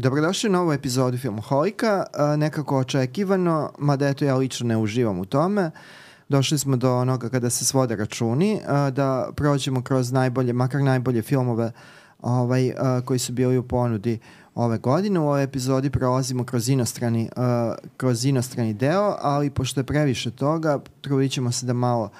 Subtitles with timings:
[0.00, 2.04] Dobrodošli u novu epizodu Filmoholika,
[2.36, 5.70] nekako očekivano, mada eto ja lično ne uživam u tome.
[6.28, 8.60] Došli smo do onoga kada se svode računi,
[8.92, 11.72] da prođemo kroz najbolje, makar najbolje filmove
[12.22, 12.72] ovaj,
[13.04, 14.18] koji su bili u ponudi
[14.54, 15.20] ove godine.
[15.20, 17.28] U ovoj epizodi prolazimo kroz inostrani,
[17.96, 22.10] kroz inostrani deo, ali pošto je previše toga, trudit ćemo se da malo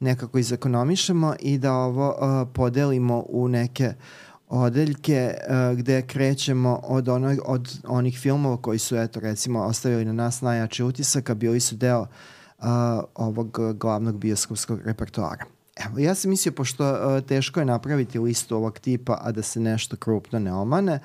[0.00, 2.14] nekako izakonomišemo i da ovo
[2.54, 8.96] podelimo u neke uh, odeljke uh, gde krećemo od, ono, od onih filmova koji su,
[8.96, 12.66] eto, recimo, ostavili na nas najjači utisak, a bili su deo uh,
[13.14, 15.44] ovog glavnog bioskopskog repertoara.
[15.86, 19.60] Evo, ja sam mislio, pošto uh, teško je napraviti listu ovog tipa, a da se
[19.60, 21.00] nešto krupno ne omane,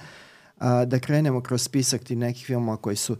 [0.58, 3.18] uh, da krenemo kroz spisak tih nekih filmova koji su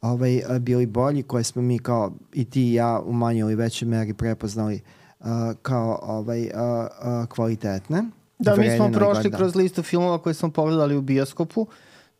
[0.00, 3.88] ovaj, bili bolji, koje smo mi kao i ti i ja u manjoj ili većoj
[3.88, 4.80] meri prepoznali
[5.20, 5.26] uh,
[5.62, 8.04] kao ovaj, uh, uh, kvalitetne.
[8.44, 11.66] Da, mi smo prošli kroz listu filmova koje smo pogledali u bioskopu.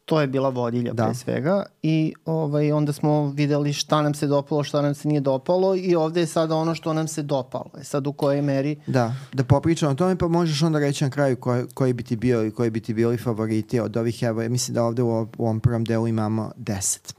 [0.04, 1.04] To je bila vodilja da.
[1.04, 5.20] pre svega i ovaj, onda smo videli šta nam se dopalo, šta nam se nije
[5.20, 7.70] dopalo i ovde je sada ono što nam se dopalo.
[7.80, 8.76] E sad u kojoj meri...
[8.86, 12.16] Da, da popričam o tome pa možeš onda reći na kraju koji, koji bi ti
[12.16, 15.44] bio i koji bi ti bili favoriti od ovih, evo, mislim da ovde u, u
[15.44, 17.14] ovom prvom delu imamo deset.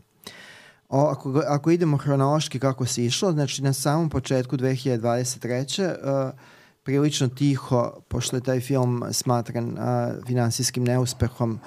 [0.89, 5.95] O, ako, ako idemo hronološki kako se išlo, znači na samom početku 2023.
[6.29, 6.39] Uh,
[6.85, 11.59] prilično tiho, pošto je taj film smatran a, finansijskim neuspehom,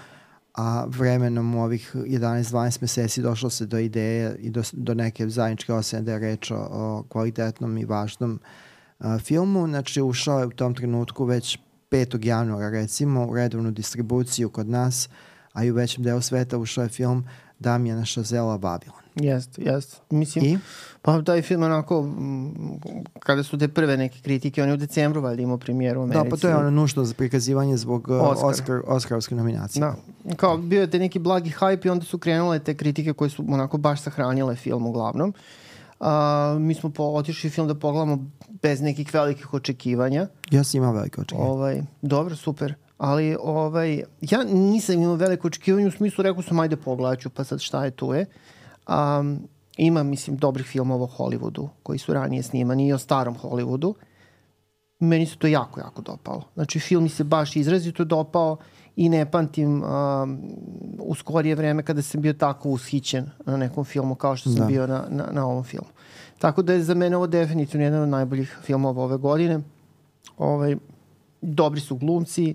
[0.54, 5.72] a vremenom u ovih 11-12 meseci došlo se do ideje i do, do neke zajedničke
[5.72, 8.40] osene da je reč o, o kvalitetnom i važnom
[8.98, 9.66] a, filmu.
[9.66, 11.58] Znači, ušao je u tom trenutku već
[11.90, 12.26] 5.
[12.26, 15.08] januara, recimo, u redovnu distribuciju kod nas,
[15.52, 17.24] a i u većem delu sveta ušao je film
[17.58, 19.07] Damjana Šazela Babylon.
[19.20, 19.96] Jeste, jeste.
[20.10, 20.58] Mislim, I?
[21.02, 22.08] pa taj film onako,
[23.18, 26.24] kada su te prve neke kritike, on je u decembru valjda imao premijeru u Americi.
[26.24, 28.50] Da, pa to je ono nužno za prikazivanje zbog uh, Oscar.
[28.50, 29.80] Oscar, Oscarovske nominacije.
[29.80, 29.94] Da.
[30.36, 33.44] Kao bio je te neki blagi hype i onda su krenule te kritike koje su
[33.48, 35.34] onako baš sahranile film uglavnom.
[36.00, 36.06] Uh,
[36.60, 38.30] mi smo po, otišli film da pogledamo
[38.62, 40.26] bez nekih velikih očekivanja.
[40.50, 41.50] Ja sam imao velike očekivanja.
[41.50, 46.76] Ovaj, dobro, super ali ovaj, ja nisam imao veliko očekivanje u smislu rekao sam ajde
[46.76, 48.26] pogledat pa sad šta je tu je.
[48.88, 53.94] Um, ima, mislim, dobrih filmova o Hollywoodu koji su ranije snimani i o starom Hollywoodu.
[54.98, 56.42] Meni se to jako, jako dopalo.
[56.54, 58.56] Znači, film mi se baš izrazito dopao
[58.96, 60.40] i ne pamtim um,
[60.98, 64.66] u skorije vreme kada sam bio tako ushićen na nekom filmu kao što sam da.
[64.66, 65.88] bio na, na, na ovom filmu.
[66.38, 69.60] Tako da je za mene ovo definitivno jedan od najboljih filmova ove godine.
[70.38, 70.76] Ovaj,
[71.40, 72.54] dobri su glumci,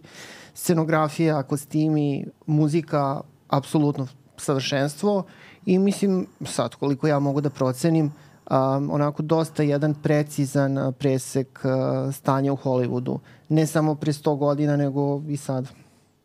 [0.53, 4.07] scenografija, kostimi, muzika, apsolutno
[4.37, 5.23] savršenstvo
[5.65, 12.15] i mislim sad koliko ja mogu da procenim um, onako dosta jedan precizan presek uh,
[12.15, 13.17] stanja u Hollywoodu.
[13.49, 15.67] Ne samo pre 100 godina, nego i sad.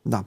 [0.04, 0.22] Da.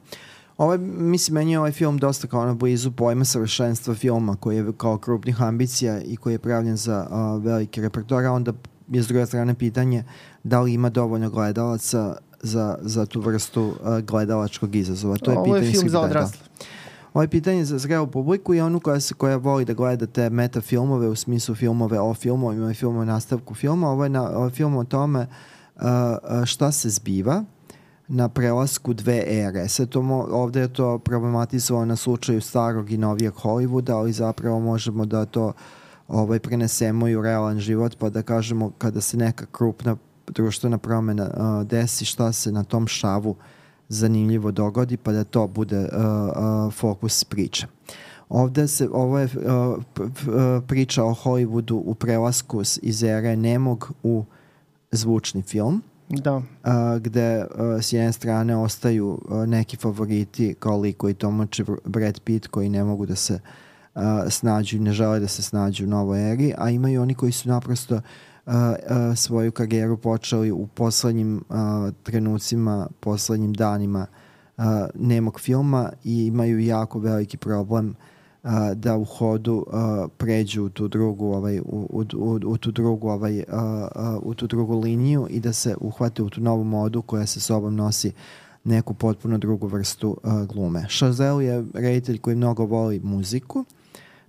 [0.58, 4.74] Ovaj, mislim, meni je ovaj film dosta kao na blizu pojma savršenstva filma koji je
[4.78, 8.54] kao krupnih ambicija i koji je pravljen za uh, velike repertoire, onda
[8.88, 10.04] je s druge strane pitanje
[10.44, 15.18] da li ima dovoljno gledalaca za, za tu vrstu uh, gledalačkog izazova.
[15.18, 16.40] To je Ovo pitanje je film za odrasle.
[17.14, 20.30] Ovo je pitanje za zrelu publiku i onu koja, se, koja voli da gleda te
[20.30, 23.90] meta filmove u smislu filmove o filmovima i filmove o nastavku filma.
[23.90, 25.20] Ovo je, na, ovo je film o tome
[25.76, 27.44] uh, uh, šta se zbiva
[28.08, 29.68] na prelasku dve ere.
[29.68, 34.60] Sve to mo, ovde je to problematizovano na slučaju starog i novijeg Hollywooda, ali zapravo
[34.60, 35.54] možemo da to
[36.08, 39.96] ovaj, prenesemo i u realan život, pa da kažemo kada se neka krupna
[40.28, 43.38] društvena promena uh, desi, šta se na tom šavu uh,
[43.92, 47.68] zanimljivo dogodi pa da to bude uh, uh, fokus priče.
[48.30, 49.84] Ovde se, ovo je uh,
[50.68, 54.24] priča o Hollywoodu u prelasku iz ere nemog u
[54.92, 55.82] zvučni film.
[56.10, 56.36] Da.
[56.36, 56.44] Uh,
[57.00, 62.48] gde uh, s jedne strane ostaju uh, neki favoriti kao liko i Tomoče Brad Pitt
[62.48, 63.40] koji ne mogu da se
[63.96, 67.32] uh, snađu i ne žele da se snađu u novoj eri, a imaju oni koji
[67.32, 68.02] su naprosto uh,
[68.46, 74.06] a, a, svoju karijeru počeli u poslednjim a, trenucima, poslednjim danima
[74.58, 77.96] a, nemog filma i imaju jako veliki problem
[78.44, 82.72] a, da u hodu a, pređu u tu drugu ovaj u, u, u, u tu
[82.72, 86.64] drugu ovaj a, a, u tu drugu liniju i da se uhvate u tu novu
[86.64, 88.12] modu koja se sobom nosi
[88.64, 90.86] neku potpuno drugu vrstu a, glume.
[90.90, 93.66] Chazelle je reditelj koji mnogo voli muziku.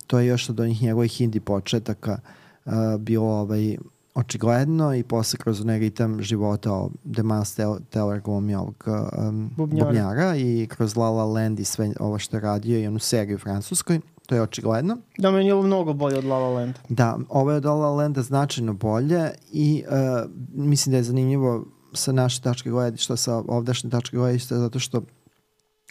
[0.07, 2.19] To je još od onih njegovih hindi početaka
[2.65, 3.77] uh, bilo ovaj,
[4.15, 7.55] očigledno i posle kroz onaj ritam života o The Miles
[7.89, 9.85] Teller glumi ovog um, bubnjara.
[9.85, 13.35] bubnjara i kroz La La Land i sve ovo što je radio i onu seriju
[13.35, 13.99] u Francuskoj.
[14.25, 14.97] To je očigledno.
[15.17, 16.75] Da, meni je ovo mnogo bolje od La La Land.
[16.89, 21.65] Da, ovo je od La La Landa značajno bolje i uh, mislim da je zanimljivo
[21.93, 25.01] sa naše tačke gledišta, sa ovdašnje tačke gledišta, zato što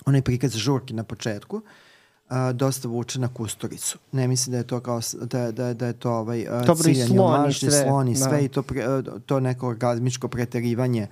[0.06, 1.60] onaj prikaz žurki na početku,
[2.28, 3.98] a, dosta vuče na Kusturicu.
[4.12, 6.94] Ne mislim da je to kao da, da, da je to ovaj a, Dobro, i
[6.94, 8.19] ciljanje mašti, sve, slon i da.
[8.19, 11.06] sve i to, pre, a, to neko orgazmičko preterivanje,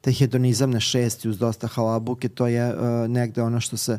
[0.00, 3.98] taj hedonizam na šesti uz dosta halabuke, to je a, negde ono što se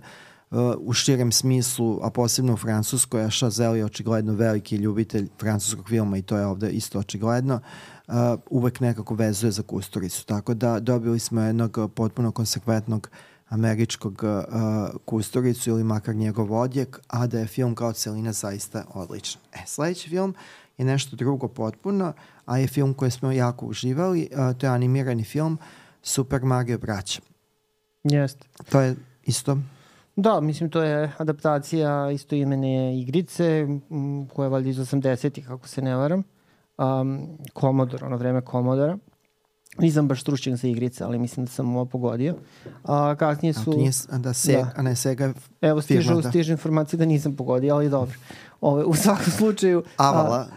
[0.51, 5.89] a, u širem smislu, a posebno u Francuskoj, a Chazelle je očigledno veliki ljubitelj francuskog
[5.89, 7.59] filma i to je ovde isto očigledno,
[8.07, 8.15] uh,
[8.49, 10.25] uvek nekako vezuje za Kusturicu.
[10.25, 13.09] Tako da dobili smo jednog uh, potpuno konsekventnog
[13.49, 19.41] američkog uh, Kusturicu ili makar njegov odjek, a da je film kao celina zaista odličan.
[19.53, 20.35] E, sledeći film
[20.77, 22.13] je nešto drugo potpuno,
[22.45, 25.57] a je film koji smo jako uživali, uh, to je animirani film
[26.01, 27.21] Super Mario braća.
[28.03, 28.47] Jeste.
[28.69, 29.57] To je isto
[30.15, 33.67] Da, mislim to je adaptacija istoimene igrice
[34.33, 36.23] koja je valjda iz 80-ih, kako se ne varam.
[36.77, 38.97] Um, Commodore, ono vreme Commodora.
[39.77, 42.35] Nisam baš stručnjak za igrice, ali mislim da sam ovo pogodio.
[42.83, 43.65] A kasnije A su...
[43.65, 44.71] to nije, a da, Sega, Da.
[44.75, 46.29] a ne Sega, Evo, stižu, firma, da.
[46.29, 48.15] stižu informacije da nisam pogodio, ali dobro.
[48.61, 49.83] Ove, u svakom slučaju...
[49.97, 50.47] a, Avala.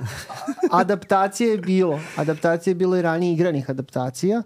[0.73, 2.01] adaptacije je bilo.
[2.17, 4.43] Adaptacije je bilo i ranije igranih adaptacija.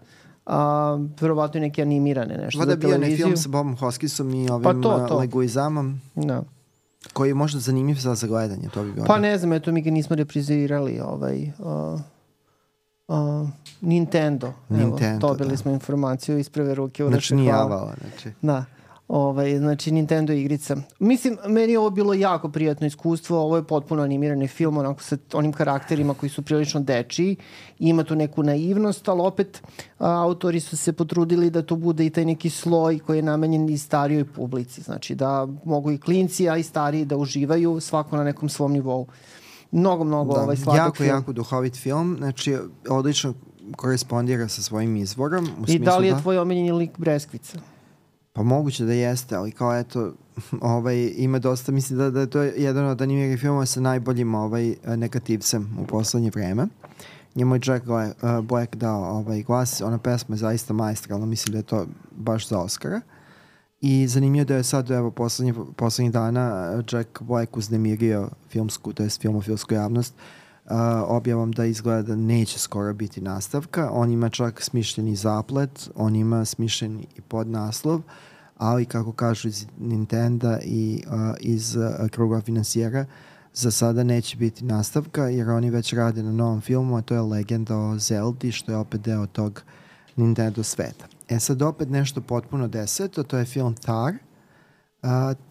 [0.46, 3.26] A, verovatno i neke animirane nešto Vada za je bio ne televiziju.
[3.26, 5.18] film sa Bobom Hoskisom i ovim Pa to, to.
[5.18, 6.42] Leguizamom, Da.
[7.12, 9.06] koji je možda zanimljiv za za gledanje, to bi bilo.
[9.06, 12.00] Pa ne znam, eto mi ga nismo reprizirali ovaj, uh,
[13.12, 13.48] uh,
[13.80, 14.52] Nintendo.
[14.68, 15.56] Nintendo, Evo, dobili da.
[15.56, 17.02] smo informaciju iz prve ruke.
[17.02, 17.52] Znači Urače, nije.
[17.52, 18.30] Avala, znači.
[18.42, 18.64] Da.
[19.08, 20.76] Ovaj, znači Nintendo igrica.
[20.98, 23.40] Mislim, meni je ovo bilo jako prijatno iskustvo.
[23.40, 27.36] Ovo je potpuno animirani film, onako sa onim karakterima koji su prilično dečiji.
[27.78, 29.62] Ima tu neku naivnost, ali opet
[29.98, 33.68] a, autori su se potrudili da to bude i taj neki sloj koji je namenjen
[33.68, 34.82] i starijoj publici.
[34.82, 39.06] Znači da mogu i klinci, a i stariji da uživaju svako na nekom svom nivou.
[39.72, 41.08] Mnogo, mnogo ovaj sladak jako, film.
[41.08, 42.56] jako duhovit film, znači
[42.88, 43.34] odlično
[43.76, 45.44] korespondira sa svojim izvorom.
[45.44, 47.58] U I da li je da, tvoj omenjeni lik Breskvica?
[48.32, 50.12] Pa moguće da jeste, ali kao eto,
[50.60, 54.74] ovaj, ima dosta, mislim da, da je to jedan od animiranih filmova sa najboljim ovaj,
[54.86, 56.66] negativcem u poslednje vreme.
[57.34, 61.58] Njemu je Jack uh, Black dao ovaj, glas, ona pesma je zaista maestralna, mislim da
[61.58, 61.86] je to
[62.16, 63.00] baš za Oscara.
[63.82, 69.02] I zanimljivo da je sad, evo, poslednjih poslednjih dana uh, Jack Black uznemirio filmsku, to
[69.02, 70.14] je filmofilsku javnost,
[70.64, 70.72] uh,
[71.06, 73.90] objavom da izgleda da neće skoro biti nastavka.
[73.92, 78.00] On ima čak smišljeni zaplet, on ima smišljeni i podnaslov,
[78.58, 83.06] ali kako kažu iz Nintendo i uh, iz uh, kruga finansijera,
[83.54, 87.20] za sada neće biti nastavka jer oni već rade na novom filmu, a to je
[87.20, 89.62] Legenda o Zeldi, što je opet deo tog
[90.16, 91.06] Nintendo sveta.
[91.32, 94.14] E sad opet nešto potpuno deseto, to je film Tar.
[95.02, 95.08] Uh,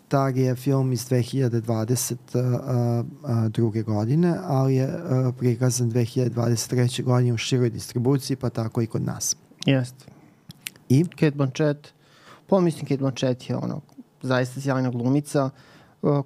[0.07, 3.83] Tar je film iz 2022.
[3.83, 4.94] godine, ali je uh,
[5.38, 7.04] prikazan 2023.
[7.04, 9.36] godine u široj distribuciji, pa tako i kod nas.
[9.66, 10.06] Jeste.
[10.89, 11.06] I?
[11.06, 11.88] Kate Blanchett.
[12.48, 13.81] Pa mislim Kate Blanchett je ono,
[14.22, 15.51] zaista sjajna glumica uh,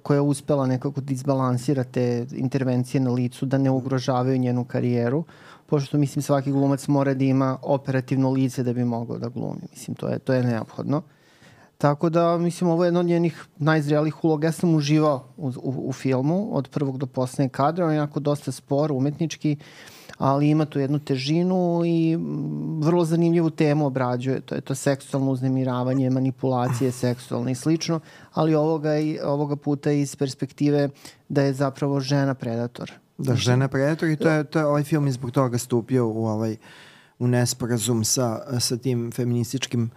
[0.02, 5.24] koja je uspela nekako da izbalansira te intervencije na licu da ne ugrožavaju njenu karijeru
[5.66, 9.60] pošto mislim svaki glumac mora da ima operativno lice da bi mogao da glumi.
[9.70, 11.02] Mislim, to je, to je neophodno.
[11.78, 14.46] Tako da, mislim, ovo je jedna od njenih najzrelijih uloga.
[14.48, 17.86] Ja sam uživao u, u, u filmu od prvog do poslednjeg kadra.
[17.86, 19.56] On je jako dosta spor, umetnički,
[20.18, 24.40] ali ima tu jednu težinu i mm, vrlo zanimljivu temu obrađuje.
[24.40, 28.00] To je to seksualno uznemiravanje, manipulacije seksualne i slično,
[28.32, 30.88] ali ovoga, i- ovoga puta iz perspektive
[31.28, 32.92] da je zapravo žena predator.
[33.18, 36.26] Da, žena predator i to je, to je ovaj film je zbog toga stupio u
[36.26, 36.56] ovaj
[37.18, 39.90] u nesporazum sa, sa tim feminističkim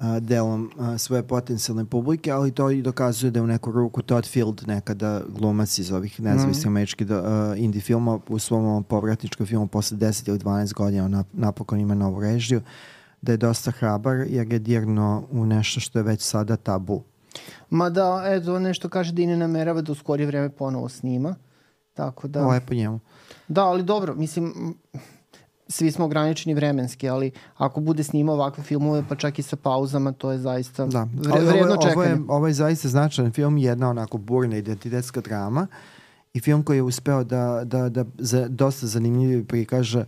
[0.00, 4.02] a, delom a, svoje potencijalne publike, ali to i dokazuje da je u neku ruku
[4.02, 6.68] Todd Field nekada glumac iz ovih nezavisnih mm.
[6.68, 11.10] američkih do, a, indie filma u svom povratničkom filmu posle 10 ili 12 godina on
[11.10, 12.62] nap, napokon ima novu režiju
[13.22, 17.02] da je dosta hrabar jer je dirno u nešto što je već sada tabu.
[17.70, 21.34] Mada, eto, nešto kaže da i ne namerava da u skorije vreme ponovo snima.
[21.94, 22.46] Tako da...
[22.46, 23.00] Lepo njemu.
[23.48, 24.74] Da, ali dobro, mislim,
[25.70, 30.12] svi smo ograničeni vremenski, ali ako bude snimao ovakve filmove, pa čak i sa pauzama,
[30.12, 33.58] to je zaista Da, Vre, vredno ovo, je- ovo, je, ovo je zaista značajan film,
[33.58, 35.66] jedna onako burna identitetska drama
[36.34, 40.04] i film koji je uspeo da, da, da za, dosta zanimljivo prikaže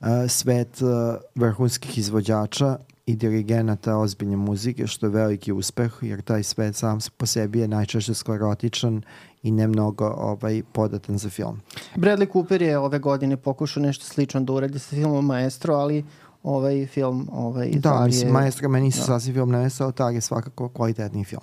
[0.00, 0.88] uh, svet uh,
[1.34, 2.76] vrhunskih izvođača
[3.06, 7.68] i dirigenata ozbiljne muzike, što je veliki uspeh, jer taj svet sam po sebi je
[7.68, 9.02] najčešće sklerotičan
[9.42, 11.60] i ne mnogo ovaj, podatan za film.
[11.96, 16.04] Bradley Cooper je ove godine pokušao nešto slično da uradi sa filmom Maestro, ali
[16.42, 18.32] ovaj film ovaj, Da, mislim, je...
[18.32, 18.96] Maestro meni da.
[18.96, 21.42] sasvim film nevesa, ali Tar je svakako kvalitetni film.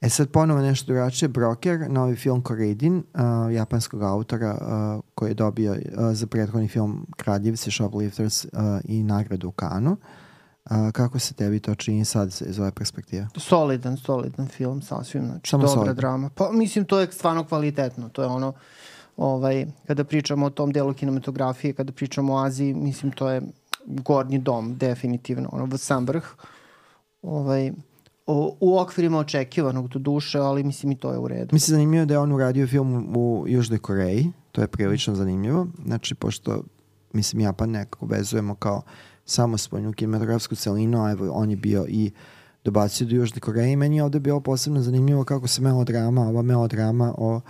[0.00, 5.34] E sad ponovo nešto drugačije, Broker, novi film Koredin, uh, japanskog autora uh, koji je
[5.34, 5.78] dobio uh,
[6.12, 8.50] za prethodni film Kraljevci, Shoplifters uh,
[8.84, 9.96] i nagradu u Kanu.
[10.64, 13.28] A, kako se tebi to čini sad iz ove perspektive?
[13.36, 15.26] Solidan, solidan film, sasvim.
[15.26, 15.96] Znači, Samo dobra solidan.
[15.96, 16.30] drama.
[16.34, 18.08] Pa mislim, to je stvarno kvalitetno.
[18.08, 18.52] To je ono,
[19.16, 23.42] ovaj, kada pričamo o tom delu kinematografije, kada pričamo o Aziji, mislim, to je
[23.86, 25.48] gornji dom, definitivno.
[25.52, 26.24] Ono, sam vrh.
[27.22, 27.72] Ovaj,
[28.26, 31.48] o, u okvirima očekivanog do duše, ali mislim i to je u redu.
[31.52, 36.14] Mislim zanimljivo da je on uradio film u Južnoj Koreji, to je prilično zanimljivo, znači
[36.14, 36.62] pošto
[37.12, 38.82] mislim Japan nekako vezujemo kao
[39.24, 42.10] samospoljnu kinematografsku celinu, a evo on je bio i
[42.64, 46.42] dobacio do Južne Koreje i meni je ovde bilo posebno zanimljivo kako se melodrama, ova
[46.42, 47.40] melodrama o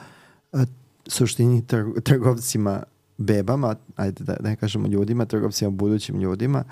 [0.52, 0.64] a,
[1.07, 2.83] suštini tr trgovcima
[3.19, 6.64] bebama, ajde da ne kažemo ljudima, trgovcima budućim ljudima,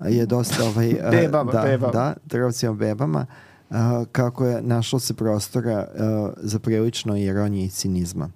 [0.00, 0.96] je dosta ovaj...
[1.02, 1.92] a, Bebama, da, bebama.
[1.92, 3.26] Da, trgovcima bebama,
[3.70, 8.30] a, kako je našlo se prostora a, za prilično ironije i cinizma.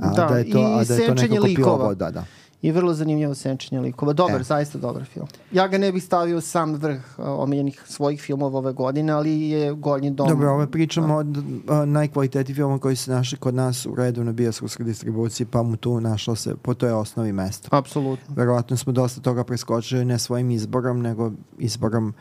[0.00, 1.76] A Da, da je to, i a da je to nekako likova.
[1.76, 2.24] pilovo, da, da.
[2.62, 4.12] I vrlo zanimljivo senčenje likova.
[4.12, 4.44] Dobar, E.
[4.44, 5.26] zaista dobar film.
[5.52, 9.72] Ja ga ne bih stavio sam vrh uh, omiljenih svojih filmova ove godine, ali je
[9.72, 10.28] Gornji dom.
[10.28, 11.24] Dobro, ovo pričamo o
[11.68, 15.76] a, najkvalitetniji film koji se našli kod nas u redu na bioskopskoj distribuciji, pa mu
[15.76, 17.68] tu našlo se po toj osnovi mesto.
[17.72, 18.34] Apsolutno.
[18.34, 22.14] Verovatno smo dosta toga preskočili ne svojim izborom, nego izborom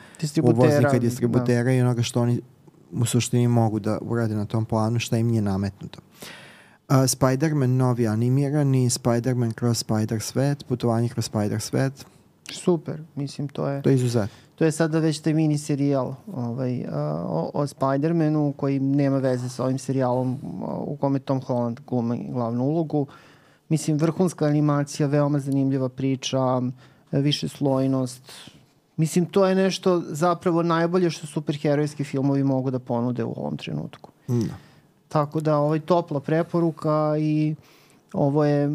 [0.44, 2.42] uvoznika i distributera i onoga što oni
[2.92, 6.00] u suštini mogu da urade na tom planu, šta im nije nametnuto.
[6.00, 6.45] Uh,
[6.90, 12.06] Spider-Man novi animirani, Spider-Man kroz Spider svet, putovanje kroz Spider svet,
[12.52, 13.82] super, mislim, to je...
[13.82, 14.36] to je izuzetno.
[14.56, 16.88] To je sada već taj mini serijal ovaj, uh,
[17.26, 20.40] o, o Spider-Manu koji nema veze sa ovim serijalom uh,
[20.88, 23.08] u kome Tom Holland glumi glavnu ulogu.
[23.70, 26.62] Mislim, vrhunska animacija, veoma zanimljiva priča,
[27.12, 28.32] više slojnost.
[28.98, 34.12] Mislim, to je nešto zapravo najbolje što superherojski filmovi mogu da ponude u ovom trenutku.
[34.28, 34.56] Da.
[35.08, 37.56] Tako da ovaj topla preporuka i
[38.14, 38.72] ovo je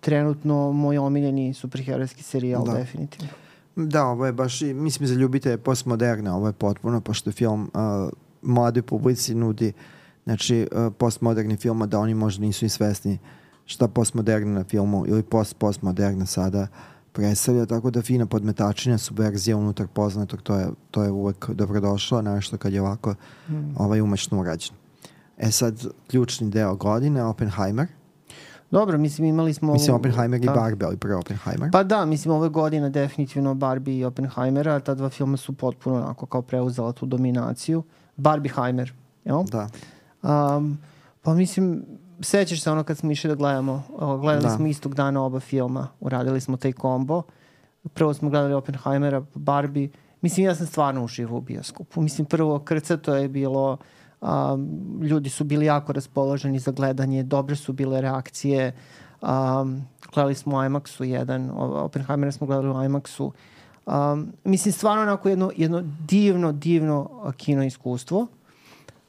[0.00, 2.72] trenutno moj omiljeni superherojski serijal, Da.
[2.72, 3.28] definitivno.
[3.76, 8.10] Da, ovo je baš, mislim, za ljubitelje postmoderne, ovo je potpuno, pošto film uh,
[8.42, 9.72] mladoj publici nudi,
[10.24, 13.18] znači, uh, postmoderni film, da oni možda nisu i svesni
[13.66, 16.66] šta postmoderna na filmu ili post-postmoderna sada
[17.12, 22.56] predstavlja, tako da fina podmetačina, subverzija unutar poznatog, to je, to je uvek dobrodošlo, nešto
[22.56, 23.14] kad je ovako
[23.48, 23.74] Mm.
[23.76, 24.79] ovaj umašno urađen.
[25.40, 27.86] E sad, ključni deo godine, Oppenheimer.
[28.70, 29.72] Dobro, mislim imali smo...
[29.72, 30.52] Mislim, Oppenheimer i da.
[30.52, 31.70] Barbie, ali prvo Oppenheimer.
[31.72, 36.26] Pa da, mislim ove godine definitivno Barbie i Oppenheimera, ta dva filma su potpuno onako
[36.26, 37.82] kao preuzela tu dominaciju.
[38.16, 38.92] Barbieheimer,
[39.24, 39.42] jel?
[39.44, 39.68] Da.
[40.22, 40.78] Um,
[41.22, 41.84] pa mislim,
[42.20, 43.82] sećaš se ono kad smo išli da gledamo,
[44.20, 44.56] gledali Da.
[44.56, 47.22] smo istog dana oba filma, uradili smo taj kombo.
[47.94, 49.88] Prvo smo gledali Oppenheimera, Barbie.
[50.20, 52.00] Mislim, ja sam stvarno uživao u bioskopu.
[52.00, 53.76] Mislim, prvo krcato je bilo,
[54.20, 58.72] um, ljudi su bili jako raspoloženi za gledanje, dobre su bile reakcije.
[59.20, 59.82] Um,
[60.14, 63.32] gledali smo u IMAX-u jedan, Oppenheimera smo gledali u IMAX-u.
[63.86, 68.26] Um, mislim, stvarno onako jedno, jedno divno, divno kino iskustvo.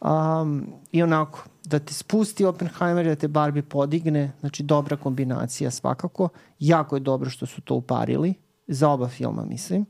[0.02, 6.30] Um, I onako, da te spusti Oppenheimer, da te Barbie podigne, znači dobra kombinacija svakako.
[6.60, 8.34] Jako je dobro što su to uparili,
[8.68, 9.86] za oba filma mislim.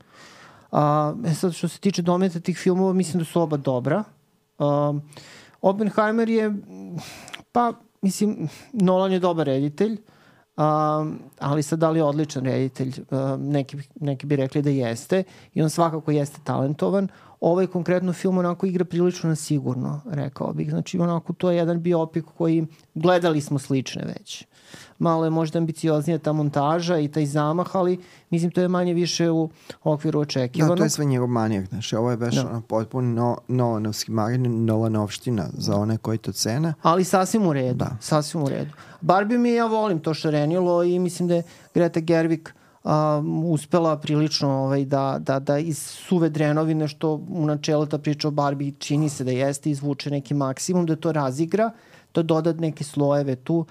[0.72, 0.78] Uh,
[1.34, 4.04] sad, što se tiče dometa tih filmova, mislim da su oba dobra.
[4.58, 5.02] Um,
[5.60, 6.54] Oppenheimer je,
[7.52, 9.98] pa, mislim, Nolan je dobar reditelj,
[10.56, 15.24] Um, ali sad da li je odličan reditelj, um, neki, neki bi rekli da jeste
[15.54, 17.08] i on svakako jeste talentovan.
[17.40, 20.70] Ovaj konkretno film onako igra prilično na sigurno, rekao bih.
[20.70, 24.46] Znači onako to je jedan biopik koji gledali smo slične već.
[24.98, 27.98] Malo je možda ambicioznija ta montaža i taj zamah, ali
[28.30, 29.50] mislim to je manje više u
[29.84, 30.78] okviru Da, očekivanog.
[30.78, 32.48] to je sve njegov manijak, znači ovo je baš Da.
[32.50, 36.74] ono potpuno no, Nolanovski marin, Nolanovština za one koji to cene.
[36.82, 37.74] Ali sasvim u redu.
[37.78, 37.96] Da.
[38.00, 38.70] Sasvim u redu.
[39.00, 41.42] Barbie mi ja volim to šarenilo i mislim da je
[41.74, 42.48] Greta Gerwig
[42.84, 48.28] um, uspela prilično ovaj, da, da, da iz suve drenovine što u načelu ta priča
[48.28, 51.70] o Barbie čini se da jeste, izvuče neki maksimum, da to razigra,
[52.14, 53.66] da doda neke slojeve tu.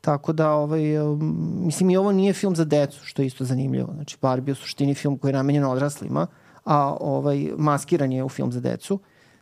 [0.00, 3.92] Tako da, ovaj, um, mislim, i ovo nije film za decu, što je isto zanimljivo.
[3.94, 6.26] Znači, Barbie je u suštini film koji je namenjen odraslima,
[6.64, 8.98] a ovaj, maskiran je u film za decu.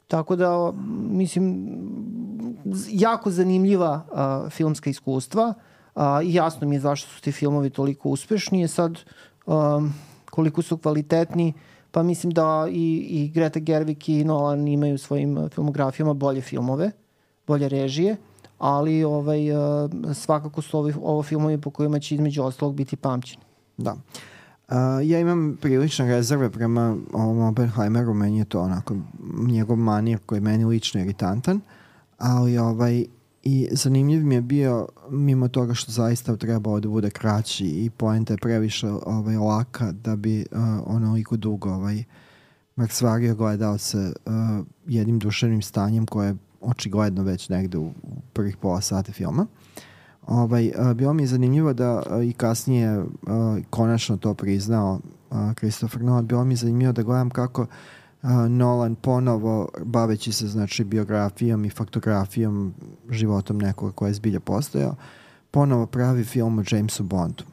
[0.09, 0.73] Tako da,
[1.11, 1.69] mislim,
[2.89, 5.55] jako zanimljiva a, filmska iskustva
[5.95, 8.61] a, i jasno mi je zašto su ti filmovi toliko uspešni.
[8.61, 8.99] Je sad,
[9.47, 9.93] um,
[10.31, 11.53] koliko su kvalitetni,
[11.91, 16.91] pa mislim da i, i Greta Gerwig i Nolan imaju svojim a, filmografijama bolje filmove,
[17.47, 18.17] bolje režije,
[18.59, 23.43] ali ovaj, a, svakako su ovi, ovo filmovi po kojima će između ostalog biti pamćeni.
[23.77, 23.93] Da.
[23.93, 28.97] Uh, ja imam prilične rezerve prema ovom Oppenheimeru, meni je to onako
[29.47, 31.61] njegov manir koji je meni lično iritantan,
[32.19, 33.05] ali ovaj
[33.43, 38.33] i zanimljiv mi je bio mimo toga što zaista trebao da bude kraći i poenta
[38.33, 42.05] je previše ovaj, laka da bi uh, onoliko dugo ovaj,
[42.79, 46.37] mrcvario gledalce uh, jednim duševnim stanjem koje je
[46.67, 49.47] očigledno već negde u, u prvih pola sata filma.
[50.27, 53.07] Ovaj, uh, bilo mi je zanimljivo da uh, i kasnije uh,
[53.71, 58.95] konačno to priznao uh, Christopher Nolan, bilo mi je zanimljivo da gledam kako uh, Nolan
[58.95, 62.75] ponovo, baveći se znači biografijom i faktografijom,
[63.11, 64.95] životom nekoga koja je zbilja postojao,
[65.51, 67.45] ponovo pravi film o Jamesu Bondu.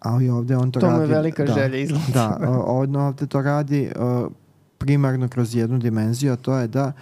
[0.00, 0.96] Ali ovde on to, to radi...
[0.96, 2.04] To mu je velika da, želja izgleda.
[2.14, 4.32] Da, ovde, ovde to radi uh,
[4.78, 6.92] primarno kroz jednu dimenziju, a to je da uh,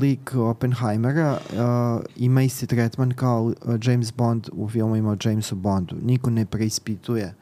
[0.00, 5.96] lik Oppenheimera uh, ima isti tretman kao uh, James Bond u filmovima o Jamesu Bondu.
[6.02, 7.34] Niko ne preispituje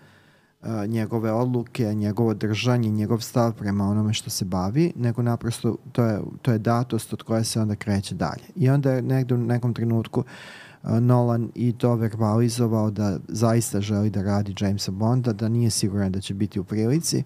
[0.62, 6.04] uh, njegove odluke, njegovo držanje, njegov stav prema onome što se bavi, nego naprosto to
[6.04, 8.44] je, to je datost od koje se onda kreće dalje.
[8.56, 14.10] I onda je negde u nekom trenutku uh, Nolan i to verbalizovao da zaista želi
[14.10, 17.24] da radi Jamesa Bonda, da nije siguran da će biti u prilici, uh,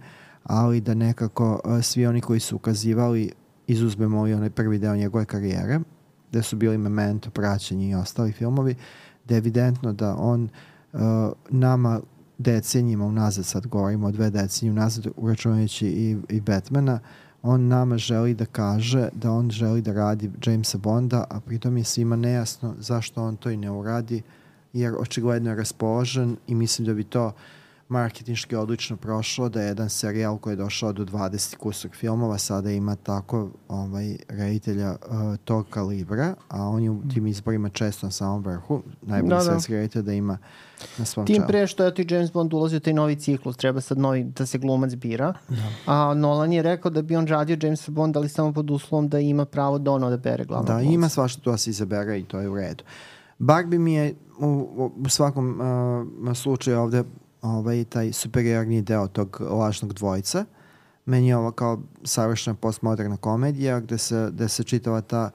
[0.48, 3.32] ali da nekako uh, svi oni koji su ukazivali,
[3.68, 5.80] izuzmemo i onaj prvi deo njegove karijere,
[6.30, 8.74] gde su bili Memento, Praćenje i ostali filmovi,
[9.24, 10.48] da je evidentno da on
[10.92, 11.00] uh,
[11.50, 12.00] nama
[12.38, 17.00] decenijima unazad, sad govorimo o dve decenije unazad, uračunajući i, i Batmana,
[17.42, 21.84] on nama želi da kaže da on želi da radi Jamesa Bonda, a pritom je
[21.84, 24.22] svima nejasno zašto on to i ne uradi,
[24.72, 27.32] jer očigledno je raspoložen i mislim da bi to uh,
[27.88, 32.70] marketinški odlično prošlo, da je jedan serijal koji je došao do 20 kusog filmova, sada
[32.70, 38.10] ima tako ovaj, reditelja uh, tog kalibra, a on je u tim izborima često na
[38.10, 39.78] samom vrhu, najbolji da, svetski da.
[39.78, 40.38] reditelj da ima
[40.98, 43.80] na svom Tim pre što je ti James Bond ulazi u taj novi ciklus, treba
[43.80, 45.92] sad novi, da se glumac bira, da.
[45.92, 49.18] a Nolan je rekao da bi on radio James Bond, ali samo pod uslovom da
[49.18, 50.94] ima pravo da ono da bere glavnog Da, glumca.
[50.94, 52.84] ima svašta to da se izabere i to je u redu.
[53.38, 55.60] Barbie mi je u, u svakom
[56.28, 57.04] uh, slučaju ovde
[57.42, 60.44] ovaj, taj superiorni deo tog lažnog dvojca.
[61.06, 65.30] Meni je ovo kao savršena postmoderna komedija gde se, gde se čitava ta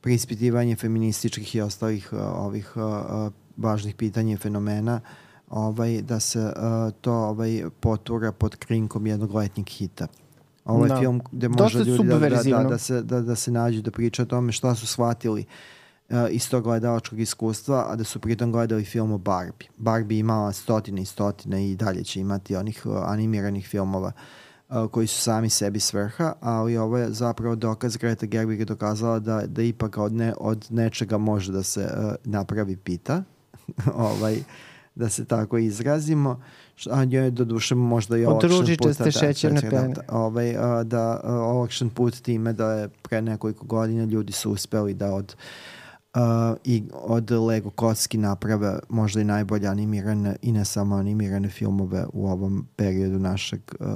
[0.00, 5.00] preispitivanje feminističkih i ostalih uh, ovih uh, uh, važnih pitanja i fenomena
[5.50, 6.52] ovaj, da se uh,
[7.00, 10.06] to ovaj, potura pod krinkom jednog letnjeg hita.
[10.64, 10.98] Ovaj da.
[10.98, 14.22] film gde može ljudi da, da, da, da, se, da, da se nađu da priča
[14.22, 15.77] o tome šta su shvatili uh,
[16.30, 19.68] iz tog gledalačkog iskustva, a da su pritom gledali film o Barbie.
[19.76, 24.12] Barbie imala stotine i stotine i dalje će imati onih uh, animiranih filmova
[24.68, 29.18] uh, koji su sami sebi svrha, ali ovo je zapravo dokaz Greta Gerwig je dokazala
[29.18, 33.22] da, da ipak od, ne, od nečega može da se uh, napravi pita,
[33.94, 34.38] ovaj,
[34.94, 36.42] da se tako izrazimo,
[36.90, 38.94] a njoj je do duše možda i olakšan put.
[38.94, 39.94] ste da, šećerne da, pene.
[39.94, 45.14] Da, ovaj, da olakšan put time da je pre nekoliko godina ljudi su uspeli da
[45.14, 45.77] od uh,
[46.64, 52.28] i od Lego kocki naprave možda i najbolje animirane i ne samo animirane filmove u
[52.28, 53.86] ovom periodu našeg uh,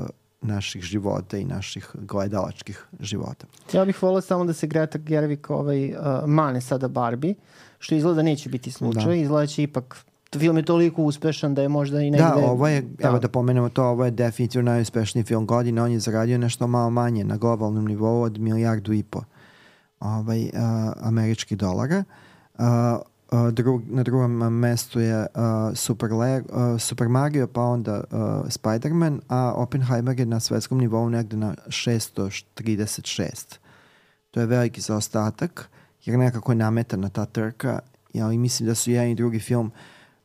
[0.43, 3.47] naših života i naših gledalačkih života.
[3.73, 7.35] Ja bih volao samo da se Greta Gerwig ovaj, uh, mane sada Barbie,
[7.79, 9.15] što izgleda neće biti slučaj, da.
[9.15, 10.05] izgleda će ipak
[10.39, 12.27] film je toliko uspešan da je možda i negde...
[12.27, 13.09] Da, ovo je, da.
[13.09, 16.91] evo da pomenemo to, ovo je definitivno najuspešniji film godine, on je zaradio nešto malo
[16.91, 19.21] manje na globalnom nivou od milijardu i po
[20.03, 20.51] ovaj, uh,
[21.01, 22.05] američkih dolara.
[22.59, 22.65] Uh,
[23.33, 28.05] uh, drug, na drugom mestu je uh, Super, Le, uh, Super Mario, pa onda
[28.49, 33.59] Spider-Man, a Oppenheimer je na svetskom nivou negde na 636.
[34.31, 35.69] To je veliki zaostatak,
[36.05, 37.79] jer nekako je nametana ta trka,
[38.21, 39.71] ali mislim da su jedan i drugi film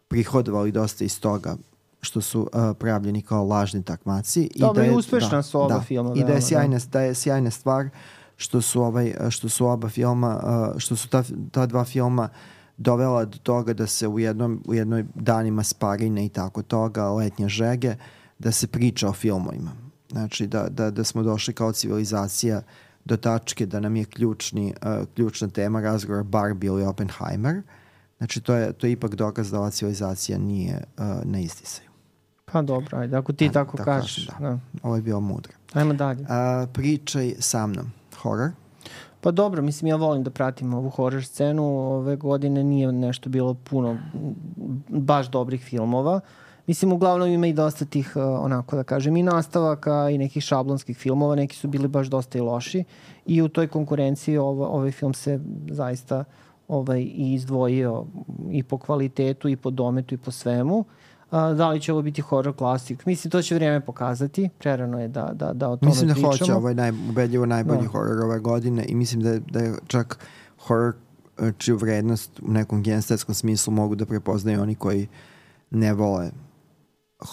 [0.08, 1.56] prihodovali dosta iz toga
[2.02, 4.50] što su uh, pravljeni kao lažni takmaci.
[4.56, 6.14] Dobro, i da je, uspešna da, su ova da, filma.
[6.16, 7.92] I da je sjajna, da je sjajna stvar uh,
[8.38, 10.40] što su ovaj što su oba filma
[10.78, 12.30] što su ta, ta dva filma
[12.78, 17.50] dovela do toga da se u jednom u jednoj danima sparine i tako toga letnje
[17.50, 17.96] žege
[18.40, 19.72] da se priča o filmovima.
[20.12, 22.62] Znači da, da, da smo došli kao civilizacija
[23.06, 27.62] do tačke da nam je ključni, uh, ključna tema razgovora Barbie ili Oppenheimer.
[28.18, 31.90] Znači to je, to je ipak dokaz da ova civilizacija nije uh, na istisaju.
[32.46, 34.28] Pa dobro, ajde, ako ti da, tako da kažeš.
[34.28, 34.36] Da.
[34.40, 34.60] da.
[34.84, 35.54] Ovo je bilo mudro.
[35.74, 36.22] Ajmo dalje.
[36.22, 36.28] Uh,
[36.74, 38.52] pričaj sa mnom horror?
[39.22, 41.64] Pa dobro, mislim, ja volim da pratim ovu horror scenu.
[41.94, 43.98] Ove godine nije nešto bilo puno
[44.88, 46.20] baš dobrih filmova.
[46.68, 50.98] Mislim, uglavnom ima i dosta tih, uh, onako da kažem, i nastavaka i nekih šablonskih
[50.98, 51.36] filmova.
[51.36, 52.84] Neki su bili baš dosta i loši.
[53.26, 55.40] I u toj konkurenciji ovo, ovaj film se
[55.72, 56.24] zaista
[56.68, 58.06] ovaj, i izdvojio
[58.52, 60.78] i po kvalitetu, i po dometu, i po svemu.
[60.78, 60.86] Uh,
[61.32, 63.06] A, da li će ovo biti horror klasik?
[63.06, 64.50] Mislim, to će vrijeme pokazati.
[64.58, 66.32] Prerano je da, da, da o tome mislim da pričamo.
[66.32, 67.88] Mislim da hoće, ovo je naj, ubedljivo najbolji da.
[67.88, 70.20] horror ove godine i mislim da, da je čak
[70.60, 70.94] horror
[71.58, 75.08] čiju vrednost u nekom genestetskom smislu mogu da prepoznaju oni koji
[75.72, 76.30] ne vole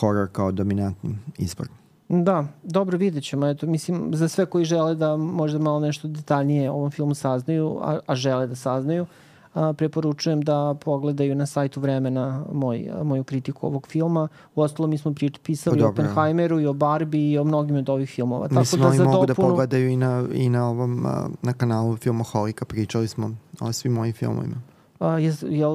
[0.01, 1.69] horror kao dominantni izbor.
[2.09, 3.47] Da, dobro vidjet ćemo.
[3.47, 7.79] Eto, mislim, za sve koji žele da možda malo nešto detaljnije o ovom filmu saznaju,
[7.83, 9.07] a, a žele da saznaju,
[9.55, 14.29] a, preporučujem da pogledaju na sajtu vremena moj, moju kritiku ovog filma.
[14.55, 15.89] U ostalo mi smo prič, pisali Pa o.
[15.89, 18.49] Oppenheimeru i o Barbie i o mnogim od ovih filmova.
[18.51, 19.49] Mislim, Tako da oni za mogu dopunu...
[19.49, 21.07] da pogledaju i na, i na ovom,
[21.43, 24.57] na kanalu Filmoholika, pričali smo o svim mojim filmovima.
[24.99, 25.67] A, je, je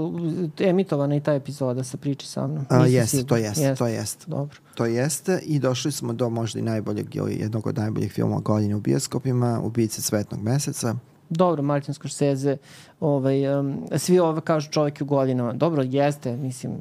[0.69, 2.65] emitovana i ta epizoda sa priči sa mnom?
[2.69, 3.43] A, jeste, to siguran.
[3.43, 4.25] jeste, to jeste.
[4.27, 4.57] Dobro.
[4.75, 8.75] To jeste i došli smo do možda i najboljeg ili jednog od najboljih filmova godine
[8.75, 10.95] u bioskopima, Ubice Svetnog meseca.
[11.29, 12.57] Dobro, Martin Scorsese,
[12.99, 15.53] ovaj, um, svi ovo kažu čovjek je u godinama.
[15.53, 16.73] Dobro, jeste, mislim,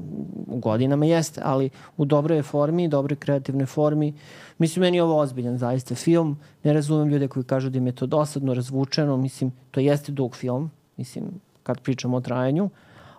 [0.46, 4.14] u godinama jeste, ali u dobroj formi, dobroj kreativnoj formi.
[4.58, 6.38] Mislim, meni je ovo ozbiljan zaista film.
[6.64, 9.16] Ne razumem ljude koji kažu da im je to dosadno, razvučeno.
[9.16, 11.24] Mislim, to jeste dug film, mislim,
[11.62, 12.70] kad pričamo o trajanju,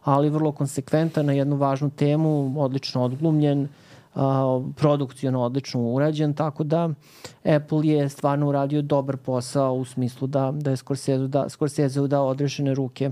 [0.04, 3.89] ali vrlo konsekventan na jednu važnu temu, odlično odglumljen, a,
[4.76, 6.90] produkcijno odlično urađen, tako da
[7.44, 12.28] Apple je stvarno uradio dobar posao u smislu da, da je Scorsese, da, Scorsese dao
[12.28, 13.12] odrešene ruke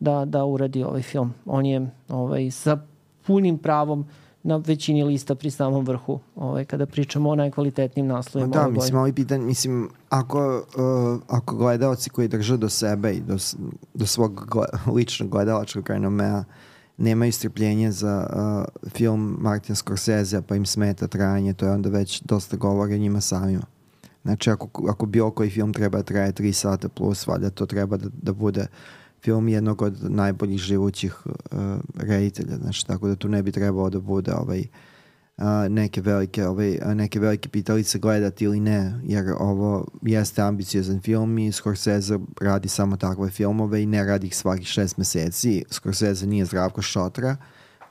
[0.00, 1.34] da, da uradi ovaj film.
[1.46, 2.78] On je ovaj, sa
[3.26, 4.06] punim pravom
[4.42, 8.72] na većini lista pri samom vrhu ovaj, kada pričamo o najkvalitetnijim Ma naslovima da, ove
[8.72, 13.36] mislim, ovaj pitan, mislim, ako, uh, ako gledalci koji drže do sebe i do,
[13.94, 16.44] do svog gle, ličnog gledalačkog renomea
[16.98, 22.22] nemaju strpljenje za uh, film Martin Scorsese, pa im smeta trajanje, to je onda već
[22.22, 23.64] dosta govore njima samima.
[24.22, 27.96] Znači, ako, ako bilo koji film treba da traje 3 sata plus, valjda to treba
[27.96, 28.66] da, da bude
[29.22, 31.32] film jednog od najboljih živućih uh,
[31.94, 34.64] reditelja, znači, tako da tu ne bi trebalo da bude ovaj, a,
[35.68, 41.52] neke velike ovaj, neke velike pitalice gledati ili ne, jer ovo jeste ambiciozan film i
[41.52, 45.64] Scorsese radi samo takve filmove i ne radi ih svakih šest meseci.
[45.70, 47.36] Scorsese nije Zdravko Šotra,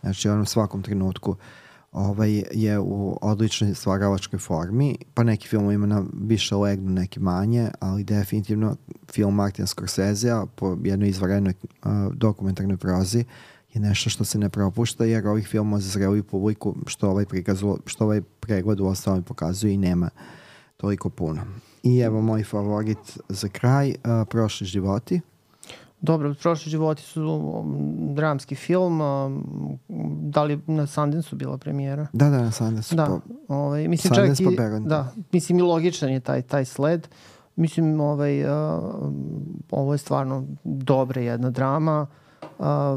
[0.01, 1.35] znači on u svakom trenutku
[1.91, 7.69] ovaj, je u odličnoj stvaralačkoj formi, pa neki film ima na više legnu, neki manje,
[7.79, 8.75] ali definitivno
[9.11, 13.25] film Martina Scorsese po jednoj izvarenoj uh, dokumentarnoj prozi
[13.77, 17.77] je nešto što se ne propušta jer ovih filmova za zreliju publiku što ovaj, prikazu,
[17.85, 20.09] što ovaj pregled u ostalom pokazuje i nema
[20.77, 21.41] toliko puno.
[21.83, 25.21] I evo moj favorit za kraj, uh, Prošli životi.
[26.01, 29.01] Dobro, prošli životi su um, dramski film.
[29.01, 29.79] Um,
[30.21, 32.07] da li na Sundance-u bila premijera?
[32.13, 32.95] Da, da, na Sundance.
[32.95, 34.83] Da, po- ovaj, mislim Sundance čak i, Berlin.
[34.83, 37.07] da, mislim i logičan je taj, taj sled.
[37.55, 38.49] Mislim, ovaj, uh,
[39.71, 42.26] ovo je stvarno dobra jedna drama, uh,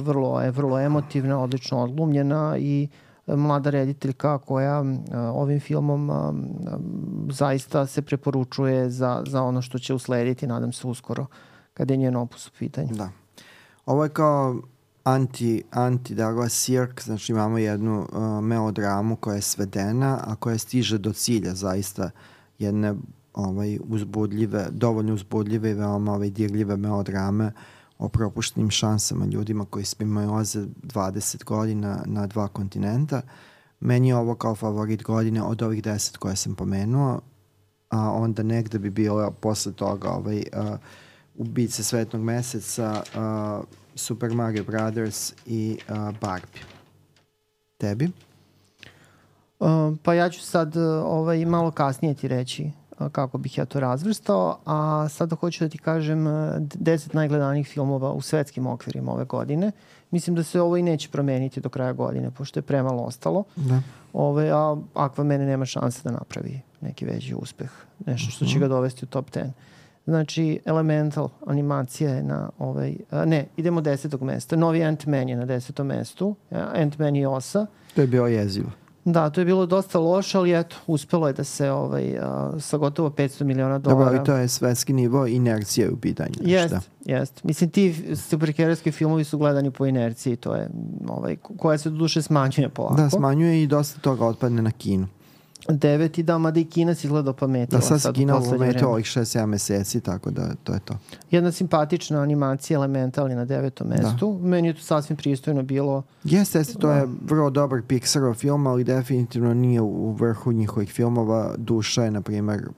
[0.03, 4.89] vrlo je vrlo emotivna, odlično odglumljena i uh, mlada rediteljka koja uh,
[5.35, 6.11] ovim filmom
[7.31, 11.27] zaista se preporučuje za, za ono što će uslediti, nadam se uskoro,
[11.75, 12.95] kada je njen opus u pitanju.
[12.95, 13.11] Da.
[13.87, 14.57] Ovo je kao
[15.05, 20.99] anti, anti Douglas Sirk, znači imamo jednu uh, melodramu koja je svedena, a koja stiže
[20.99, 22.11] do cilja zaista
[22.59, 22.95] jedne
[23.35, 27.53] ovaj, uzbudljive, dovoljno uzbudljive i veoma ovaj, dirljive melodrame
[28.01, 33.23] o propuštenim šansama ljudima koji spimaju 20 godina na dva kontinenta.
[33.81, 37.21] Meni je ovo kao favorit godine od ovih 10 koje sam pomenuo,
[37.89, 40.79] a onda negde bi bilo posle toga ovaj, uh,
[41.35, 46.63] Ubice Svetnog meseca, uh, Super Mario Brothers i uh, Barbie.
[47.79, 48.11] Tebi?
[49.61, 52.71] Uh, pa ja ću sad uh, ovaj, malo kasnije ti reći
[53.09, 58.13] kako bih ja to razvrstao, a sada hoću da ti kažem uh, deset najgledanijih filmova
[58.13, 59.73] u svetskim okvirima ove godine.
[60.11, 63.45] Mislim da se ovo i neće promeniti do kraja godine, pošto je premalo ostalo.
[63.57, 63.83] Da.
[64.13, 67.71] Ove, a Aquaman nema šanse da napravi neki veći uspeh,
[68.07, 69.51] nešto što će ga dovesti u top 10.
[70.07, 74.57] Znači, Elemental animacija je na ovaj, a, ne, idemo desetog mesta.
[74.57, 76.35] Novi Ant-Man je na desetom mestu.
[76.51, 77.67] Ant-Man i Osa.
[77.95, 78.71] To je bilo jezivo.
[79.13, 82.77] Da, to je bilo dosta loše, ali eto, uspelo je da se ovaj, a, sa
[82.77, 84.17] gotovo 500 miliona Dobro, dolara...
[84.17, 86.35] ali to je svetski nivo inercije u pitanju.
[86.41, 87.45] Jest, jest.
[87.45, 90.69] Mislim, ti superherojski filmovi su gledani po inerciji, to je,
[91.09, 92.97] ovaj, koja se do duše smanjuje polako.
[92.97, 95.07] Da, smanjuje i dosta toga otpadne na kinu.
[95.69, 97.81] Deveti, da, mada i Kina si gledao pametila.
[97.81, 98.87] Da, sad sad Kina vreme.
[98.87, 100.95] ovih 6-7 meseci, tako da to je to.
[101.31, 104.39] Jedna simpatična animacija Elemental je na devetom mestu.
[104.43, 106.03] Meni je to sasvim pristojno bilo.
[106.25, 111.55] Jeste, jeste, to je vrlo dobar Pixarov film, ali definitivno nije u vrhu njihovih filmova.
[111.57, 112.69] Duša je, na primer,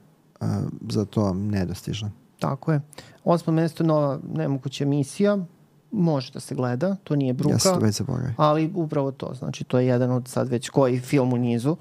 [0.41, 0.47] uh,
[0.89, 2.11] za to nedostižna.
[2.39, 2.81] Tako je.
[3.23, 5.37] Osmo mesto, nova nemoguća misija.
[5.91, 7.55] Može da se gleda, to nije bruka.
[7.55, 8.33] Ja sam već zaboravio.
[8.37, 11.77] Ali upravo to, znači to je jedan od sad već koji film u nizu.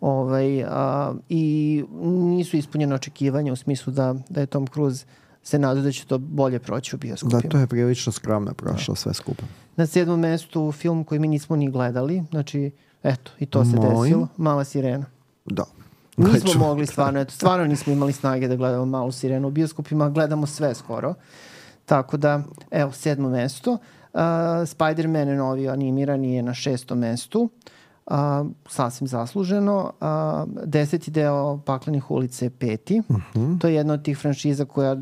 [0.00, 5.06] Ovaj, a, I nisu ispunjene očekivanja u smislu da, da je Tom Cruise
[5.42, 7.40] se nadu da će to bolje proći u bioskopima.
[7.40, 9.42] Da, to je prilično skromno prošlo sve skupa.
[9.76, 12.70] Na sedmom mestu film koji mi nismo ni gledali, znači
[13.02, 14.02] eto, i to se Molim?
[14.02, 15.06] desilo, Mala sirena.
[15.44, 15.64] Da.
[16.16, 20.10] Nismo Gledat mogli stvarno, eto, stvarno nismo imali snage da gledamo malu sirenu u bioskopima,
[20.10, 21.14] gledamo sve skoro.
[21.84, 23.72] Tako da, evo, sedmo mesto.
[23.72, 23.78] Uh,
[24.66, 27.42] Spider-Man je novi animirani je na šestom mestu.
[27.42, 27.50] Uh,
[28.68, 29.92] sasvim zasluženo.
[30.00, 30.06] Uh,
[30.64, 33.02] deseti deo Paklenih ulica je peti.
[33.08, 33.22] Uh Mhm.
[33.34, 33.60] -huh.
[33.60, 34.96] To je jedna od tih franšiza koja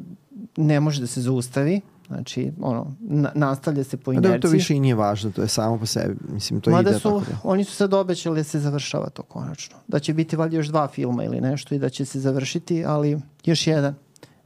[0.57, 1.81] ne može da se zaustavi.
[2.07, 4.41] Znači, ono, na, nastavlja se po Pa da inerciji.
[4.41, 6.17] to više i nije važno, to je samo po sebi.
[6.29, 7.39] Mislim, to Mada ide su, tako da.
[7.45, 9.77] oni su sad obećali da se završava to konačno.
[9.89, 13.19] Da će biti valjda još dva filma ili nešto i da će se završiti, ali
[13.45, 13.95] još jedan.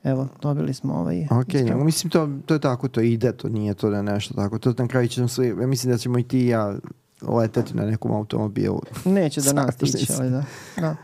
[0.04, 1.24] Evo, dobili smo ovaj...
[1.24, 4.34] Ok, nego mislim to, to je tako, to ide, to nije to da je nešto
[4.34, 4.58] tako.
[4.58, 6.74] To na kraju ćemo svi, ja mislim da ćemo i ti i ja
[7.22, 8.80] leteti na nekom automobilu.
[9.04, 10.16] Neće da nas sam.
[10.20, 10.44] ali da.
[10.76, 10.96] da.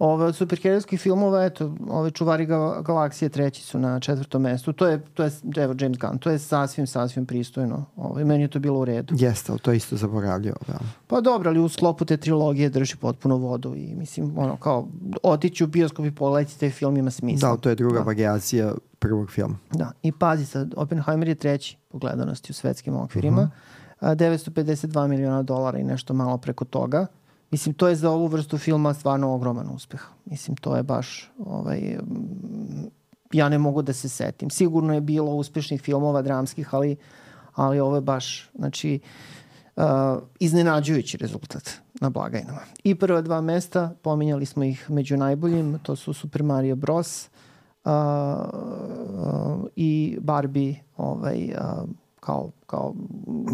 [0.00, 4.72] Ove od superherojskih filmova, eto, ove čuvari gal galaksije treći su na četvrtom mestu.
[4.72, 7.84] To je, to je, evo, James Gunn, to je sasvim, sasvim pristojno.
[7.96, 9.14] Ove, meni je to bilo u redu.
[9.18, 10.56] Jeste, ali to je isto zaboravljao.
[10.66, 10.78] Da.
[11.06, 14.88] Pa dobro, ali u sklopu te trilogije drži potpuno vodu i mislim, ono, kao,
[15.22, 17.50] otići u bioskop i pogledati taj film ima smisla.
[17.50, 18.04] Da, to je druga Da.
[18.04, 19.56] varijacija prvog filma.
[19.72, 23.42] Da, i pazi sad, Oppenheimer je treći po gledanosti u svetskim okvirima.
[23.42, 23.69] Uh -huh.
[24.00, 27.06] 952 miliona dolara i nešto malo preko toga.
[27.50, 30.00] Mislim, to je za ovu vrstu filma stvarno ogroman uspeh.
[30.24, 32.86] Mislim, to je baš, ovaj, mm,
[33.32, 34.50] ja ne mogu da se setim.
[34.50, 36.96] Sigurno je bilo uspešnih filmova dramskih, ali,
[37.54, 39.00] ali ovo je baš, znači,
[39.76, 39.84] uh,
[40.38, 42.60] iznenađujući rezultat na blagajnama.
[42.84, 47.28] I prva dva mesta, pominjali smo ih među najboljim, to su Super Mario Bros.
[47.84, 51.88] Uh, uh, i Barbie ovaj, uh,
[52.20, 52.94] kao, kao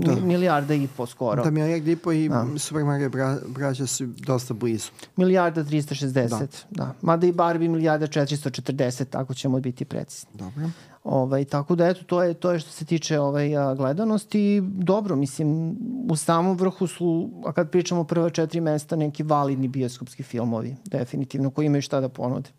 [0.04, 0.14] Da.
[0.14, 1.44] mi, milijarda i po skoro.
[1.44, 2.46] Da milijarda i po i Da.
[2.58, 4.90] Super Mario bra, braća su dosta blizu.
[5.16, 6.46] Milijarda 360, da.
[6.70, 6.94] da.
[7.02, 10.30] Mada i Barbie milijarda 440, tako ćemo biti precizni.
[10.34, 10.70] Dobro.
[11.04, 14.60] Ovaj, tako da eto, to je, to je što se tiče ovaj, a, gledanosti.
[14.64, 15.76] Dobro, mislim,
[16.10, 21.50] u samom vrhu su, a kad pričamo prva četiri mesta, neki validni bioskopski filmovi, definitivno,
[21.50, 22.50] koji imaju šta da ponude.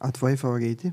[0.00, 0.92] A tvoji favoriti?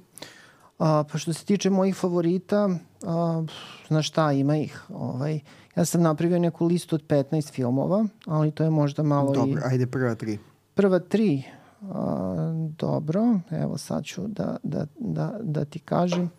[0.79, 2.69] A, pa što se tiče mojih favorita,
[3.05, 3.43] a,
[3.87, 4.83] znaš šta, ima ih.
[4.89, 5.39] Ovaj,
[5.75, 9.71] ja sam napravio neku listu od 15 filmova, ali to je možda malo Dobro, i...
[9.71, 10.37] ajde prva tri.
[10.73, 11.43] Prva tri,
[11.81, 16.29] a, dobro, evo sad ću da, da, da, da ti kažem.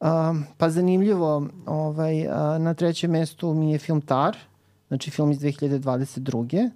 [0.00, 4.36] A, pa zanimljivo, ovaj, a, na trećem mestu mi je film Tar,
[4.88, 6.70] znači film iz 2022.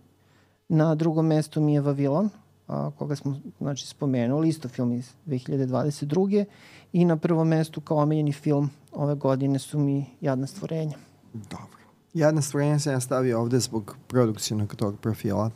[0.68, 2.31] Na drugom mestu mi je Vavilon,
[2.68, 6.44] a, koga smo znači, spomenuli, isto film iz 2022.
[6.92, 10.96] I na prvom mestu kao omiljeni film ove godine su mi Jadna stvorenja.
[11.33, 11.83] Dobro.
[12.14, 15.51] Jedna stvorenja sam ja stavio ovde zbog produkcijnog tog profila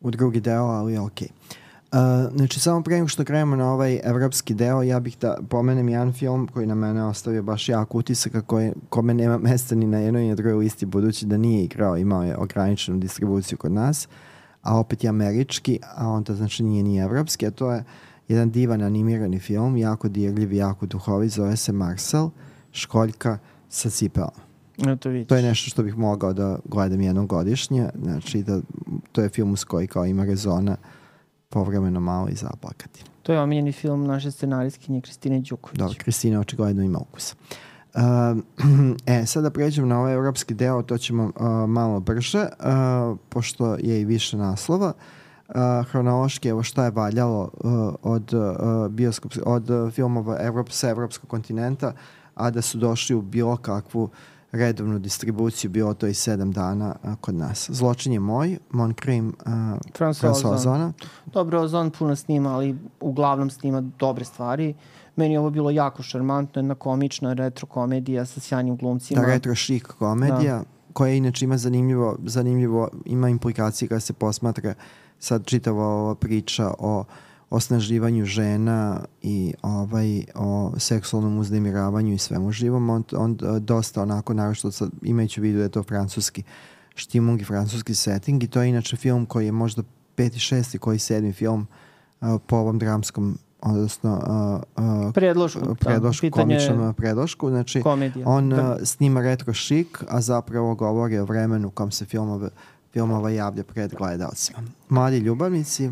[0.00, 1.28] u drugi deo, ali okej.
[1.92, 5.88] Uh, znači, samo pre nego što krenemo na ovaj evropski deo, ja bih da pomenem
[5.88, 9.86] jedan film koji na mene ostavio baš jak utisak, a koji, kome nema mesta ni
[9.86, 13.72] na jednoj ni na drugoj listi, budući da nije igrao, imao je ograničenu distribuciju kod
[13.72, 14.08] nas,
[14.66, 17.84] a opet je američki, a onda znači nije ni evropski, a to je
[18.28, 22.30] jedan divan animirani film, jako dirljiv, jako duhovit, zove se Marcel,
[22.72, 24.46] školjka sa cipelama.
[24.86, 25.28] Eto vidiš.
[25.28, 28.60] To je nešto što bih mogao da gledam jednom godišnje, znači da
[29.12, 30.76] to je film uz koji kao ima rezona
[31.48, 33.04] povremeno malo i zaplakati.
[33.22, 35.78] To je omiljeni film naše scenarijskinje Kristine Đuković.
[35.78, 37.32] Dobro, Kristina očigledno ima ukus.
[37.32, 37.38] Uh,
[39.06, 44.00] e, sada pređemo na ovaj evropski deo, to ćemo uh, malo brže, uh, pošto je
[44.00, 44.92] i više naslova.
[45.48, 45.54] Uh,
[45.90, 51.30] hronološki, evo šta je valjalo uh, od, uh, bioskop, od uh, filmova Evrop, sa evropskog
[51.30, 51.92] kontinenta,
[52.34, 54.08] a da su došli u bilo kakvu
[54.52, 57.70] redovnu distribuciju, bilo to i sedam dana uh, kod nas.
[57.70, 59.52] Zločin je moj, Mon Crime uh,
[59.98, 60.54] François Ozon.
[60.54, 60.92] Ozona.
[61.26, 64.74] Dobro, Ozon puno snima, ali uglavnom snima dobre stvari.
[65.16, 69.20] Meni je ovo bilo jako šarmantno, jedna komična retro komedija sa sjajnim glumcima.
[69.20, 70.64] Da, retro chic komedija, da.
[70.92, 74.74] koja inače ima zanimljivo, zanimljivo, ima implikacije kada se posmatra
[75.18, 77.04] sad čitava ova priča o
[77.50, 84.70] osnaživanju žena i ovaj o seksualnom uznemiravanju i svemu živom, on, on dosta onako, naravno
[84.70, 86.42] sad imajući u vidu da je to francuski
[86.94, 89.82] štimung i francuski setting i to je inače film koji je možda
[90.14, 91.66] peti, šesti, koji sedmi film
[92.20, 94.12] uh, po ovom dramskom odnosno
[94.76, 97.48] uh, uh, Predlošku, da, komičnom predlošku.
[97.50, 98.28] Znači, komedija.
[98.28, 102.48] on uh, snima retro šik, a zapravo govori o vremenu u kom se filmove,
[102.92, 104.58] filmova javlja pred gledalcima.
[104.88, 105.90] Mladi ljubavnici,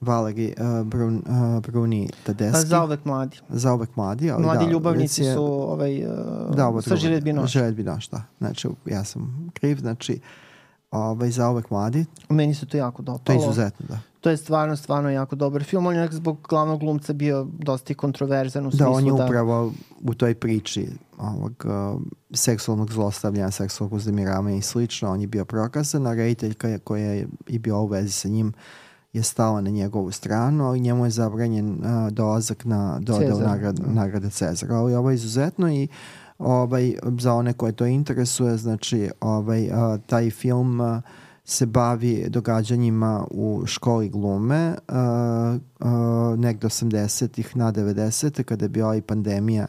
[0.00, 2.52] Valeri uh, Brun, uh, Bruni Tadeski.
[2.52, 3.38] Pa zauvek mladi.
[3.48, 6.10] Zauvek mladi, ali Mladi da, ljubavnici je- su ovaj, uh,
[6.56, 7.00] da, ovo sa drugo.
[7.00, 7.50] Žilet Binoš.
[7.50, 8.22] Žilet Binoš, da.
[8.38, 10.20] Znači, ja sam kriv, znači,
[10.90, 13.18] ovaj, zauvek mladi, Meni se to jako dopalo.
[13.18, 13.98] to je izuzetno, da.
[14.24, 15.86] To je stvarno, stvarno jako dobar film.
[15.86, 19.24] On je zbog glavnog glumca bio dosta i kontroverzan u Da, smislu on je da...
[19.24, 22.00] upravo u toj priči ovog uh,
[22.34, 27.58] seksualnog zlostavljanja, seksualnog uznemiravanja i slično, on je bio prokazan, a rediteljka koja je i
[27.58, 28.52] bila u vezi sa njim
[29.12, 33.92] je stala na njegovu stranu, ali njemu je zabranjen uh, dolazak na dodel nagrad, da.
[33.92, 34.74] nagrade Cezara.
[34.74, 35.88] Ali ovo je izuzetno i
[36.38, 40.98] ovaj, za one koje to interesuje, znači ovaj, uh, taj film uh,
[41.44, 44.94] se bavi događanjima u školi glume uh,
[45.80, 48.42] uh, negde 80-ih na 90.
[48.42, 49.66] kada je bila i pandemija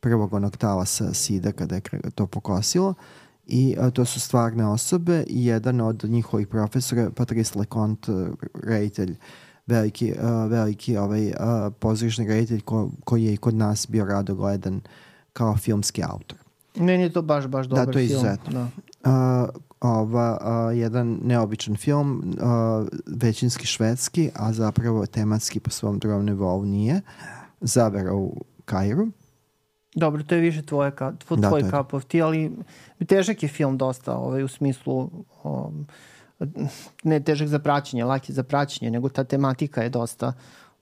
[0.00, 1.80] prvog onog talasa SIDA kada je
[2.14, 2.94] to pokosilo
[3.46, 8.12] i uh, to su stvarne osobe i jedan od njihovih profesora Patrice Leconte,
[8.62, 9.16] reditelj
[9.66, 11.34] veliki, uh, veliki ovaj, uh,
[11.78, 14.80] pozorišni reditelj ko, koji je i kod nas bio rado gledan
[15.32, 16.38] kao filmski autor.
[16.76, 18.20] Meni je to baš, baš dobar Da, to je film.
[18.20, 18.68] izuzetno.
[19.04, 19.50] Da.
[19.52, 26.24] Uh, ova, uh, jedan neobičan film, uh, većinski švedski, a zapravo tematski po svom drugom
[26.24, 27.00] nivou nije.
[27.60, 29.08] Zavera u Kairu.
[29.94, 32.52] Dobro, to je više tvoje, ka, tvoj, Da, tvoj cup of tea, ali
[33.06, 35.10] težak je film dosta ovaj, u smislu
[35.44, 35.86] um,
[37.02, 40.32] ne težak za praćenje, lak je za praćenje, nego ta tematika je dosta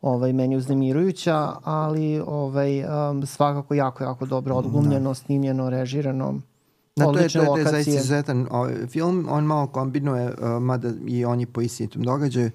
[0.02, 6.40] ovaj, meni uznemirujuća, ali ovaj, um, svakako jako, jako dobro odglumljeno, snimljeno, režirano.
[6.96, 9.26] Da, to je, to je, to je zaista izuzetan ovaj, film.
[9.30, 12.50] On malo kombinuje, uh, mada i on je po istinitom događaju,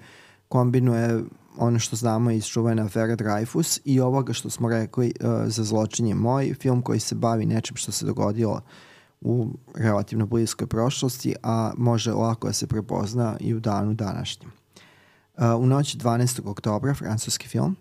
[0.48, 1.20] kombinuje
[1.58, 6.14] ono što znamo iz čuvene afere Dreyfus i ovoga što smo rekli uh, za zločinje
[6.14, 8.60] moj, film koji se bavi nečim što se dogodilo
[9.20, 14.50] u relativno bliskoj prošlosti, a može lako da se prepozna i u danu današnjem.
[15.36, 16.48] Uh, u noći 12.
[16.48, 17.76] oktobra, francuski film,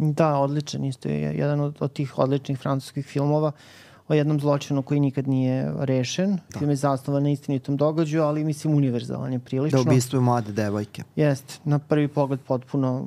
[0.00, 3.52] Da, odličan isto je jedan od, od tih odličnih francuskih filmova
[4.10, 6.38] o jednom zločinu koji nikad nije rešen.
[6.52, 6.58] Da.
[6.58, 9.80] Film je zasnovan na istinitom događaju, ali mislim univerzalan je da prilično.
[9.80, 11.02] ubistvuju mlade devojke.
[11.16, 13.06] Jeste, na prvi pogled potpuno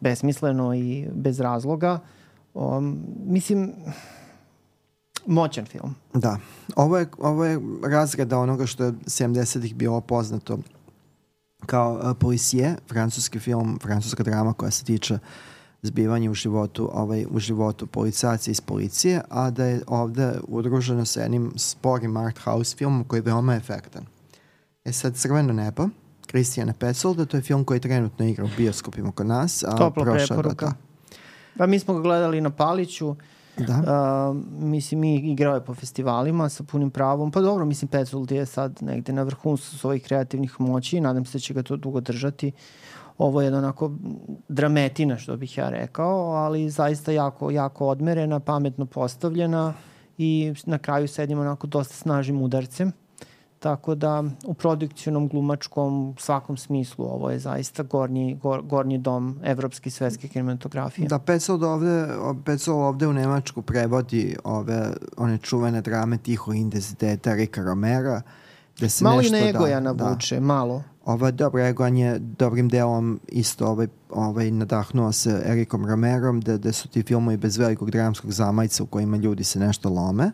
[0.00, 1.98] besmisleno i bez razloga.
[2.54, 3.72] Um, mislim,
[5.26, 5.94] moćan film.
[6.14, 6.38] Da.
[6.76, 10.58] Ovo je, ovo je razrada onoga što je 70-ih bilo poznato
[11.66, 15.18] kao uh, Policije, francuski film, francuska drama koja se tiče
[15.82, 21.20] zbivanja u životu, ovaj, u životu policajaca iz policije, a da je ovde udruženo sa
[21.20, 24.04] jednim sporim art house filmom koji je veoma efektan.
[24.84, 25.88] E sad, Crveno nebo,
[26.26, 29.64] Kristijana Petsolda, to je film koji trenutno igra u bioskopima kod nas.
[29.64, 30.66] A Topla do preporuka.
[30.66, 30.74] ta-
[31.58, 33.16] Pa mi smo ga gledali na Paliću,
[33.58, 33.74] Da.
[34.30, 37.30] Uh, mislim, mi igrao je po festivalima sa punim pravom.
[37.30, 41.32] Pa dobro, mislim, Petzold je sad negde na vrhuncu svojih kreativnih moći i nadam se
[41.32, 42.52] da će ga to dugo držati.
[43.18, 43.92] Ovo je jedna onako
[44.48, 49.74] drametina, što bih ja rekao, ali zaista jako, jako odmerena, pametno postavljena
[50.18, 52.92] i na kraju sedimo onako dosta snažnim udarcem.
[53.58, 59.88] Tako da u produkcionom, glumačkom, svakom smislu ovo je zaista gornji, gor, gornji dom evropske
[59.88, 61.08] i svetske kinematografije.
[61.08, 62.08] Da, Petzold ovde,
[62.44, 68.22] Petzold ovde u Nemačku prevodi ove, one čuvene drame tiho intenziteta Rika Romera,
[68.76, 70.40] gde se Malo i nešto na Egoja da, navuče, Da.
[70.40, 70.82] malo.
[71.08, 76.72] Ova dobro, Egojan je dobrim delom isto ovaj, ovaj nadahnuo se Erikom Romerom, da, da
[76.72, 80.30] su ti filmovi bez velikog dramskog zamajca u kojima ljudi se nešto lome.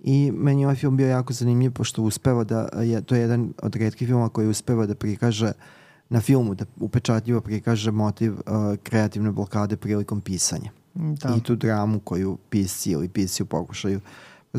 [0.00, 3.52] I meni je ovaj film bio jako zanimljiv pošto uspeva da je, to je jedan
[3.62, 5.52] od redkih filmova koji uspeva da prikaže
[6.08, 8.40] na filmu, da upečatljivo prikaže motiv uh,
[8.82, 11.34] kreativne blokade prilikom pisanja Da.
[11.36, 14.00] i tu dramu koju pisci ili pisci pokušaju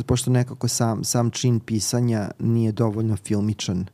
[0.05, 3.85] pošto nekako sam, sam čin pisanja nije dovoljno filmičan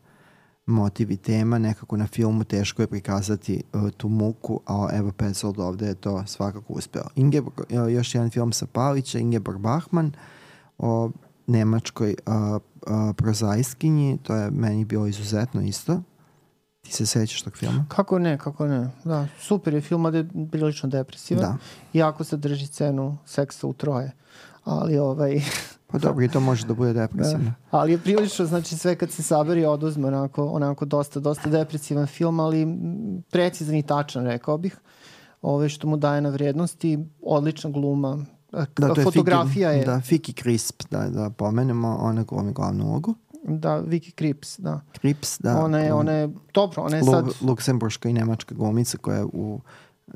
[0.65, 5.59] motiv i tema, nekako na filmu teško je prikazati uh, tu muku, a evo Petzold
[5.59, 7.03] ovde je to svakako uspeo.
[7.15, 10.11] Ingeborg, uh, još jedan film sa Palića, Ingeborg Bachmann,
[10.77, 11.11] o
[11.47, 16.01] nemačkoj uh, uh, prozajskinji, to je meni bilo izuzetno isto.
[16.81, 17.85] Ti se sećaš tog filma?
[17.87, 18.89] Kako ne, kako ne.
[19.03, 21.41] Da, super je film, ali je prilično depresivan.
[21.41, 21.57] Da.
[21.93, 24.11] Jako se drži cenu seksa u troje.
[24.63, 25.41] Ali ovaj...
[25.91, 27.45] Pa dobro, i to može da bude depresivno.
[27.45, 27.77] Da.
[27.77, 32.39] Ali je prilično, znači sve kad se saberi oduzme onako, onako dosta, dosta depresivan film,
[32.39, 32.67] ali
[33.31, 34.77] precizan i tačan, rekao bih.
[35.41, 38.25] Ove što mu daje na vrednosti, odlična gluma.
[38.51, 42.85] Da, to je Fotografija Fiki, je, Da, Fiki Crisp, da, da pomenemo, ona glumi glavnu
[42.85, 43.15] ulogu.
[43.43, 44.81] da, Vicky Krips, da.
[44.91, 45.63] Krips, da.
[45.63, 49.25] ona je, ona je, dobro, ona je Lu- sad, Luksemburška i nemačka glumica koja je
[49.25, 49.61] u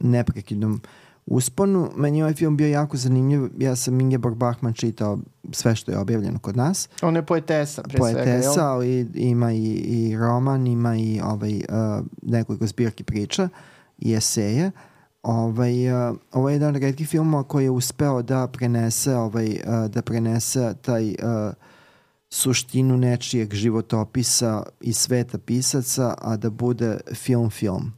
[0.02, 0.82] neprekidnom
[1.28, 1.92] usponu.
[1.96, 3.50] Meni je ovaj film bio jako zanimljiv.
[3.58, 5.20] Ja sam Ingeborg Bachmann čitao
[5.52, 6.90] sve što je objavljeno kod nas.
[7.02, 8.70] ona je poetesa, pre svega, Poetesa, jel?
[8.70, 13.50] ali ima i, i roman, ima i ovaj, uh, nekoliko zbirki priča
[13.98, 14.72] i eseje.
[15.24, 19.92] Ovaj, uh, ovo je jedan od redkih filmova koji je uspeo da prenese ovaj, uh,
[19.92, 21.54] da prenese taj uh,
[22.30, 27.94] suštinu nečijeg životopisa i sveta pisaca, a da bude film film.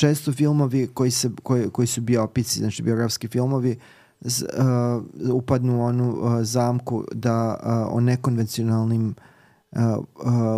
[0.00, 3.78] Često filmovi koji, se, koji, koji su biopici, znači biografski filmovi,
[4.20, 9.14] z, uh, upadnu u onu uh, zamku da uh, o nekonvencionalnim
[9.70, 9.80] uh,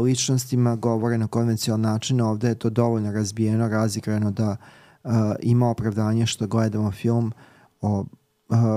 [0.05, 4.57] ličnostima govore na konvencionalan način, ovde je to dovoljno razbijeno, razigrano da
[5.05, 7.33] uh, ima opravdanje što gledamo film
[7.81, 8.07] o uh,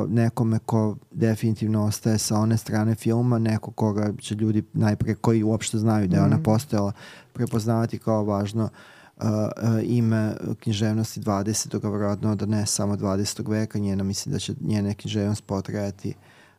[0.07, 5.78] nekome ko definitivno ostaje sa one strane filma, neko koga će ljudi najpre koji uopšte
[5.78, 6.43] znaju da je ona mhm.
[6.43, 6.91] postojala
[7.34, 8.94] prepoznavati kao važno uh, uh,
[9.84, 11.89] ime književnosti 20.
[11.91, 13.49] vjerojatno da ne samo 20.
[13.49, 16.13] veka, njena mislim da će njena književnost potrajati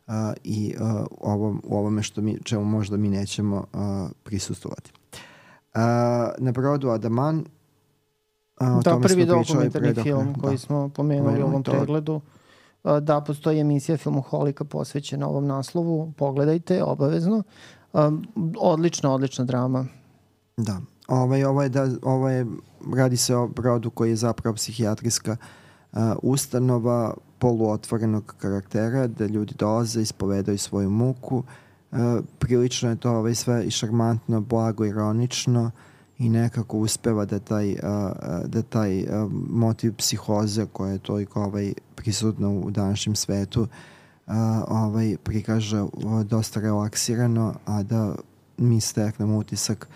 [0.07, 4.91] uh, i uh, ovom, u ovome što mi, čemu možda mi nećemo uh, prisustovati.
[5.11, 5.81] Uh,
[6.37, 7.45] na brodu Adaman
[8.61, 12.21] uh, da, prvi dokumentarni film da, koji smo pomenuli u ovom to, pregledu
[13.01, 17.43] da postoji emisija Filmoholika posvećena ovom naslovu, pogledajte obavezno.
[18.59, 19.85] Odlična, odlična drama.
[20.57, 22.45] Da, ovaj, ovo je, da, ovo je,
[22.95, 25.37] radi se o brodu koji je zapravo psihijatrijska
[25.91, 31.43] uh, ustanova poluotvorenog karaktera, da ljudi dolaze, ispovedaju svoju muku.
[31.91, 31.99] Uh,
[32.39, 35.71] prilično je to ovaj, sve i šarmantno, blago, ironično
[36.17, 37.79] i nekako uspeva da taj, uh,
[38.45, 44.33] da taj uh, motiv psihoze koja je toliko ovaj, prisutna u današnjem svetu uh,
[44.67, 45.91] ovaj, prikaže uh,
[46.23, 48.15] dosta relaksirano, a da
[48.57, 49.87] mi steknemo utisak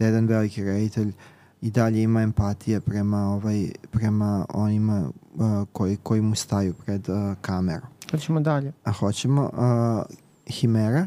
[0.00, 1.12] da jedan veliki reditelj
[1.60, 7.16] i dalje ima empatije prema ovaj prema onima uh, koji koji mu staju pred uh,
[7.40, 7.86] kameru.
[8.10, 8.72] Hoćemo dalje.
[8.84, 11.06] A hoćemo uh, Himera.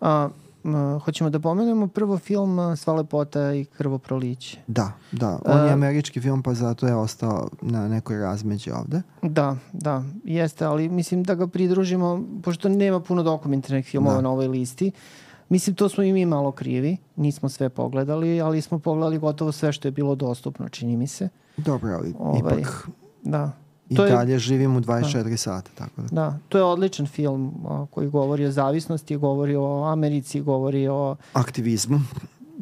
[0.00, 0.28] A
[0.64, 4.58] uh, hoćemo da pomenemo prvo film uh, Sva lepota i krvoproliće.
[4.66, 5.38] Da, da.
[5.44, 9.02] On je američki film pa zato je ostao na nekoj razmeđi ovde.
[9.22, 14.22] Da, da, jeste, ali mislim da ga pridružimo, pošto nema puno dokumentarnih filmova da.
[14.22, 14.86] na ovoj listi.
[14.94, 16.96] Uh, Mislim, to smo i mi malo krivi.
[17.16, 21.28] Nismo sve pogledali, ali smo pogledali gotovo sve što je bilo dostupno, čini mi se.
[21.56, 22.88] Dobro, ali ovaj, ipak...
[23.22, 23.52] Da.
[23.88, 25.36] I to dalje je, živim u 24 da.
[25.36, 26.08] sata, tako da.
[26.10, 31.16] Da, to je odličan film a, koji govori o zavisnosti, govori o Americi, govori o...
[31.32, 32.00] Aktivizmu.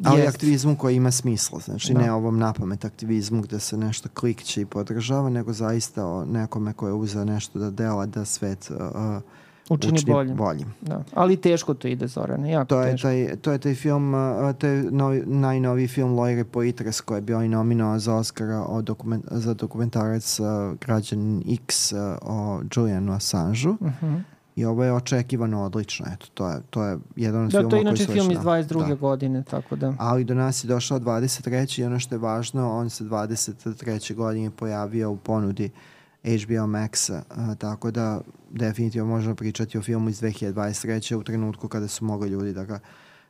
[0.03, 0.35] Ali Jest.
[0.35, 1.99] aktivizmu koji ima smisla, znači da.
[1.99, 6.87] ne ovom napamet aktivizmu gde se nešto klikće i podržava, nego zaista o nekome ko
[6.87, 9.21] je uzeo nešto da dela da svet uh,
[9.69, 10.37] učini, učini boljim.
[10.37, 10.73] boljim.
[10.81, 11.03] Da.
[11.13, 13.07] Ali teško to ide, Zorane, jako to teško.
[13.07, 14.13] Je taj, to je taj film,
[14.57, 18.81] to je novi, najnoviji film Loire Poitres koji je bio i nominovao za Oscara o
[18.81, 20.47] dokument, za dokumentarac uh,
[20.81, 23.71] Građan X uh, o Julianu Assangeu.
[23.71, 24.05] Uh mhm.
[24.05, 24.21] -huh.
[24.55, 26.05] I ovo je očekivano odlično.
[26.13, 27.83] Eto, to je, to je jedan od da, filmova koji.
[27.83, 28.87] Da, to je inače film iz 22.
[28.87, 28.95] Da.
[28.95, 29.93] godine, tako da...
[29.99, 31.81] Ali do nas je došao 23.
[31.81, 34.15] i ono što je važno, on se 23.
[34.15, 35.94] godine pojavio u ponudi uh,
[36.25, 41.15] HBO Maxa, uh, tako da definitivno možemo pričati o filmu iz 2023.
[41.15, 42.79] u trenutku kada su mogli ljudi da ga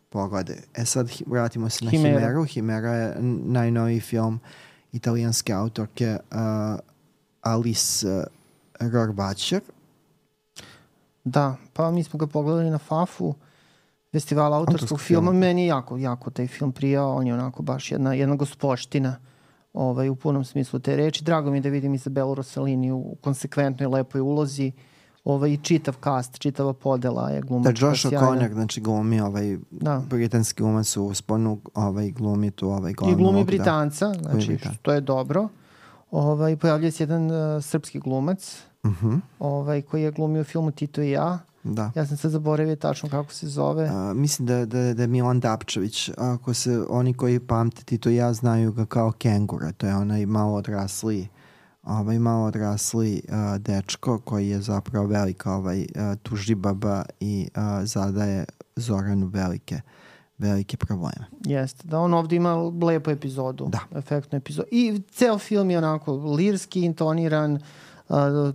[0.09, 0.59] pogledaju.
[0.75, 2.19] E sad vratimo se na Himera.
[2.19, 2.43] Himeru.
[2.43, 3.15] Himera je
[3.45, 4.39] najnoviji film
[4.91, 6.37] italijanske autorke uh,
[7.41, 8.23] Alice uh,
[8.79, 9.61] Rorbacher.
[11.23, 13.35] Da, pa mi smo ga pogledali na FAF-u
[14.11, 15.31] festival autorskog filma.
[15.31, 15.39] Film.
[15.39, 17.15] Meni je jako, jako taj film prijao.
[17.15, 19.15] On je onako baš jedna, jedna gospoština
[19.76, 21.23] ovaj, u punom smislu te reči.
[21.23, 24.71] Drago mi je da vidim Izabelu Rossellini u konsekventnoj, lepoj ulozi
[25.23, 30.01] ovaj, i čitav kast, čitava podela je glumačka Da, Josh O'Connor, znači glumi ovaj da.
[30.09, 33.45] britanski glumac u sponu, ovaj glumi tu ovaj glavnu I glumi da.
[33.45, 34.30] Britanca, da.
[34.30, 34.76] znači Britan.
[34.82, 35.47] to je dobro.
[36.11, 39.07] Ovaj, pojavljuje se jedan uh, srpski glumac uh mhm.
[39.07, 39.19] -huh.
[39.39, 41.91] ovaj, koji je glumio u filmu Tito i ja Da.
[41.95, 43.89] Ja sam sad zaboravio tačno kako se zove.
[43.93, 46.09] A, mislim da, da, da je Milan Dapčević.
[46.18, 49.72] Ako se oni koji pamtiti to ja znaju ga kao kengura.
[49.72, 51.28] To je onaj malo odrasli
[51.84, 58.45] ovaj malo odrasli uh, dečko koji je zapravo velika ovaj uh, tužibaba i uh, zadaje
[58.76, 59.82] Zoranu velike
[60.38, 61.26] velike probleme.
[61.45, 63.80] Jeste, da on ovde ima lepu epizodu, da.
[63.99, 64.68] efektnu epizodu.
[64.72, 67.61] I ceo film je onako lirski, intoniran, uh,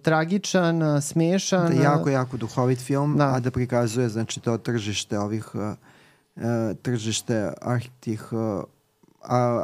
[0.03, 1.77] tragičan, smešan.
[1.77, 3.35] Da, jako, jako duhovit film, da.
[3.35, 5.75] a da prikazuje znači to tržište ovih uh,
[6.83, 7.53] tržište
[8.01, 8.65] tih uh,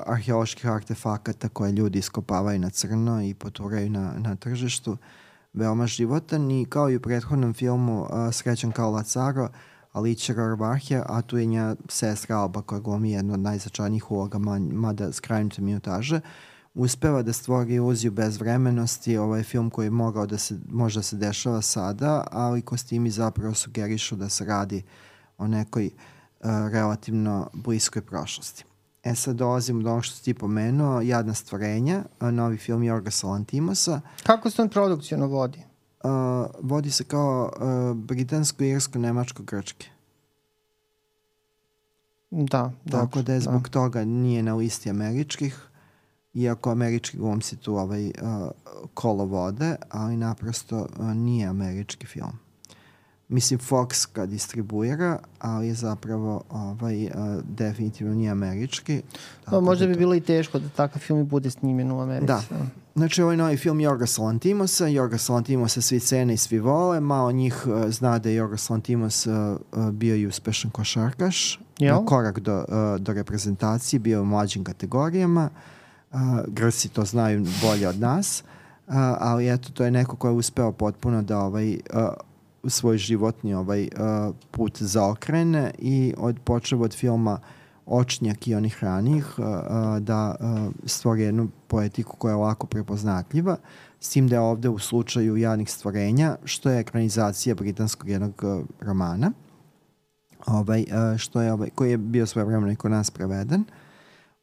[0.07, 4.97] arheoloških artefakata koje ljudi iskopavaju na crno i poturaju na, na tržištu.
[5.53, 9.49] Veoma životan i kao i u prethodnom filmu uh, Srećan kao Lacaro,
[9.93, 15.13] Alića Rorvahja, a tu je nja sestra Alba koja glumi jednu od najzačajnijih uloga, mada
[15.13, 16.17] skrajnute minutaže.
[16.17, 16.23] Uh,
[16.77, 21.63] uspeva da stvori iluziju bezvremenosti, ovaj film koji je mogao da se, možda se dešava
[21.63, 24.83] sada, ali kostimi zapravo sugerišu da se radi
[25.39, 28.65] o nekoj uh, relativno bliskoj prošlosti.
[29.05, 34.01] E sad dolazimo do ono što si ti pomenuo, Jadna stvorenja, novi film Jorga Salantimosa.
[34.23, 35.59] Kako se on produkcijno vodi?
[36.05, 36.11] Uh,
[36.63, 39.87] vodi se kao uh, britansko, irsko, nemačko, grčke.
[42.31, 43.71] Da, Tako da je zbog da.
[43.71, 45.69] toga nije na listi američkih
[46.37, 48.51] iako američki glumci tu ovaj, uh,
[48.95, 52.33] kolo vode, ali naprosto uh, nije američki film.
[53.29, 57.13] mislim Fox ga distribuira, ali zapravo ovaj, uh,
[57.49, 59.03] definitivno nije američki.
[59.45, 62.27] Pa, možda bi bilo i teško da takav film i bude snimljen u Americi.
[62.27, 62.43] Da.
[62.95, 64.87] Znači, ovaj novi film Jorgos Lantimosa.
[64.87, 67.01] Jorgos Lantimosa svi cene i svi vole.
[67.01, 69.35] Malo njih uh, zna da je Jorgos Lantimos uh,
[69.93, 71.61] bio i uspešan košarkaš.
[71.79, 71.95] Jel?
[71.95, 75.51] Na korak do, uh, do reprezentacije, bio u mlađim kategorijama.
[75.53, 75.76] Uh,
[76.47, 78.43] Grsi to znaju bolje od nas.
[78.87, 82.09] Uh, ali eto, to je neko ko je uspeo potpuno da ovaj, uh,
[82.67, 87.39] svoj životni ovaj uh, put zaokrene i od počeo od filma
[87.87, 93.57] Očnjak i onih ranih uh, uh, da uh, stvori jednu poetiku koja je lako prepoznatljiva
[94.01, 98.65] s tim da je ovde u slučaju javnih stvorenja što je ekranizacija britanskog jednog uh,
[98.81, 99.33] romana
[100.47, 103.65] ovaj, uh, što je, ovaj, koji je bio svoje vremena i kod nas preveden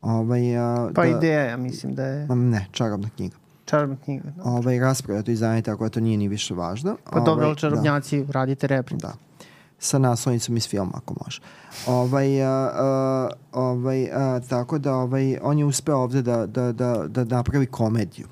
[0.03, 3.35] ovaj, uh, Pa da, ideja, ja mislim da je ne, čarobna knjiga
[3.65, 4.29] čarobna knjiga.
[4.37, 4.43] Da.
[4.43, 8.25] ovaj, raspravljati i zaneti ako to nije ni više važno Pa dobro, Ovaj, ali čarobnjaci,
[8.29, 9.01] radite reprint.
[9.01, 9.13] Da.
[9.79, 11.41] Sa naslovnicom iz filma, ako može.
[11.87, 17.03] Ovaj, a, a, ovaj, a, tako da ovaj, on je uspeo ovde da, da, da,
[17.07, 18.27] da napravi komediju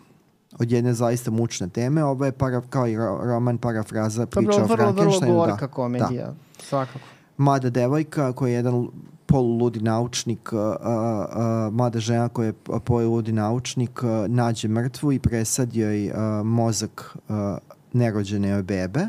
[0.59, 2.03] od jedne zaista mučne teme.
[2.03, 5.35] Ovo je para, kao i ro, roman parafraza priča Dobro, o vrlo, vrlo Frankensteinu.
[5.35, 6.33] gorka da, komedija, Da.
[6.63, 6.99] svakako.
[7.37, 8.87] Mlada devojka koja je jedan
[9.31, 12.53] poluludi naučnik, a, a, a, mlada žena koja je
[12.85, 17.57] poluludi naučnik, a, nađe mrtvu i presadi joj a, mozak a,
[17.93, 19.07] nerođene joj bebe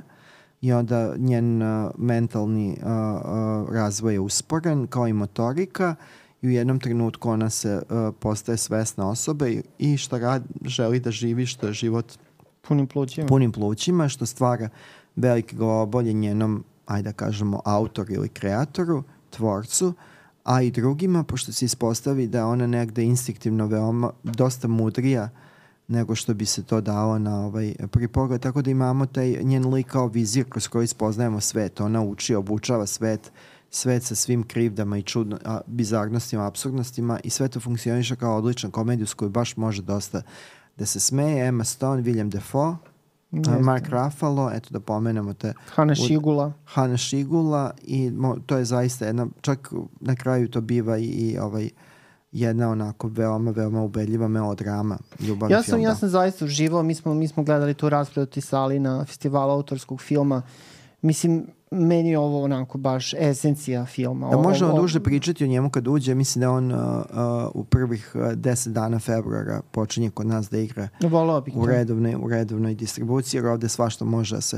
[0.61, 5.95] i onda njen a, mentalni a, a, razvoj je usporen kao i motorika
[6.43, 11.01] i u jednom trenutku ona se a, postaje svesna osoba i, i šta rad, želi
[11.01, 12.12] da živi što je život
[12.68, 13.27] Punim plućima.
[13.27, 14.68] punim plućima, što stvara
[15.16, 19.93] velike glavobolje njenom, ajde da kažemo, autoru ili kreatoru, tvorcu,
[20.45, 25.28] a i drugima, pošto se ispostavi da ona negde instinktivno veoma, dosta mudrija
[25.88, 29.74] nego što bi se to dalo na ovaj prvi pogled, tako da imamo taj njen
[29.74, 31.80] lik kao vizir kroz koji spoznajemo svet.
[31.80, 33.32] Ona uči, obučava svet,
[33.70, 38.70] svet sa svim krivdama i čudno, a, bizarnostima, absurdnostima i sve to funkcioniše kao odlična
[38.70, 40.22] komedija s koju baš može dosta
[40.76, 41.47] da se smeje.
[41.47, 42.76] Emma Stone, William Defoe,
[43.33, 43.62] Jeste.
[43.62, 46.53] Mark Ruffalo, eto da pomenemo te Hana Šigula.
[46.64, 51.39] Hana Šigula i mo, to je zaista jedna, čak na kraju to biva i, i
[51.39, 51.70] ovaj
[52.33, 54.99] jedna onako veoma, veoma ubedljiva melodrama.
[55.20, 58.26] Ljubavni Ja sam, film, ja sam zaista uživao, mi smo, mi smo gledali tu raspravu
[58.26, 60.43] ti sali na festivalu autorskog filma.
[61.03, 64.29] Mislim, meni je ovo onako baš esencija filma.
[64.31, 67.05] Da možemo ovo- duže pričati o njemu kad uđe, mislim da on uh, uh,
[67.55, 72.14] u prvih uh, 10 dana februara počinje kod nas da igra Volao bih u redovnoj,
[72.14, 74.57] u redovnoj distribuciji, jer ovde svašta može da se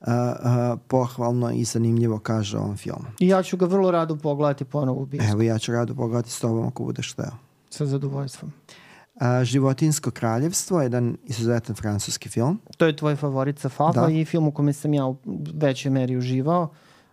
[0.00, 3.04] uh, uh, pohvalno i zanimljivo kaže o ovom filmu.
[3.20, 5.32] I ja ću ga vrlo rado pogledati ponovo u bioskopu.
[5.32, 7.30] Evo ja ću rado pogledati s tobom ako budeš teo.
[7.70, 8.52] Sa zadovoljstvom.
[9.20, 12.60] A, Životinsko kraljevstvo, jedan izuzetan francuski film.
[12.76, 14.12] To je tvoj favorit sa Fafa Da.
[14.12, 15.16] i film u kome sam ja u
[15.54, 16.68] većoj meri uživao.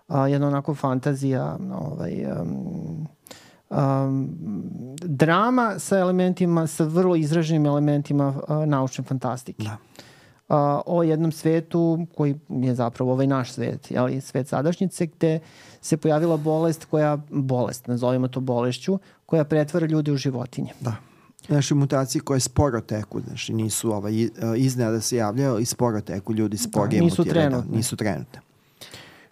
[0.08, 3.08] A, jedna onako fantazija, ovaj, um,
[3.70, 4.30] um,
[5.04, 9.64] drama sa elementima, sa vrlo izraženim elementima uh, naučne fantastike.
[9.64, 9.78] Da.
[10.50, 15.40] a, o jednom svetu koji je zapravo ovaj naš svet, jeli, svet sadašnjice, gde
[15.82, 20.74] se pojavila bolest koja, bolest, nazovimo to bolešću, koja pretvara ljude u životinje.
[20.80, 20.96] Da.
[21.48, 26.34] Znači, mutacije koje sporo teku, znači nisu ovaj, i- iznenada se javljaju i sporo teku,
[26.34, 27.72] ljudi sporije Da, nisu mutiraju, trenutne.
[27.72, 28.40] Da, nisu trenutne.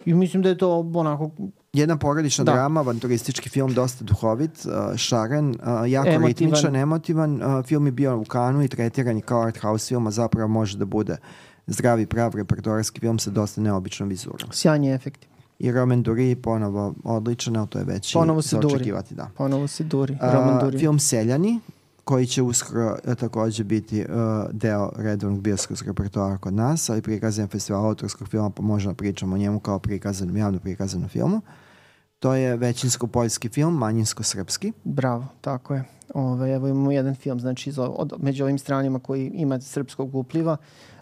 [0.04, 1.30] I mislim da je to onako
[1.72, 2.52] Jedna porodična Da.
[2.52, 5.56] drama, avanturistički film, dosta duhovit, uh, šaren, uh,
[5.86, 6.26] jako Emotivan.
[6.26, 7.40] ritmičan, emotivan.
[7.62, 10.78] Film je bio u kanu i tretiran je kao art house film, a zapravo može
[10.78, 11.16] da bude
[11.66, 14.48] zdravi, prav repertoarski film sa dosta neobičnom vizurom.
[14.52, 15.26] sjajni efekti.
[15.58, 18.74] I Roman Dury ponovo odličan, ali to je već Ponovo se duri.
[18.74, 19.30] očekivati, da.
[19.36, 20.78] Ponovo se duri, Roman Duri.
[20.78, 21.60] Film Seljani,
[22.04, 24.06] koji će uskoro e, takođe biti uh,
[24.52, 29.34] deo redovnog bioskopskog repertoara kod nas, ali prikazan festival autorskog filma, pa možemo da pričamo
[29.34, 31.40] o njemu kao prikazanom, javno prikazanom filmu.
[32.18, 34.72] To je većinsko poljski film, manjinsko srpski.
[34.84, 35.84] Bravo, tako je.
[36.14, 40.56] Ove, evo imamo jedan film, znači iz, od, među ovim stranima koji ima srpskog upliva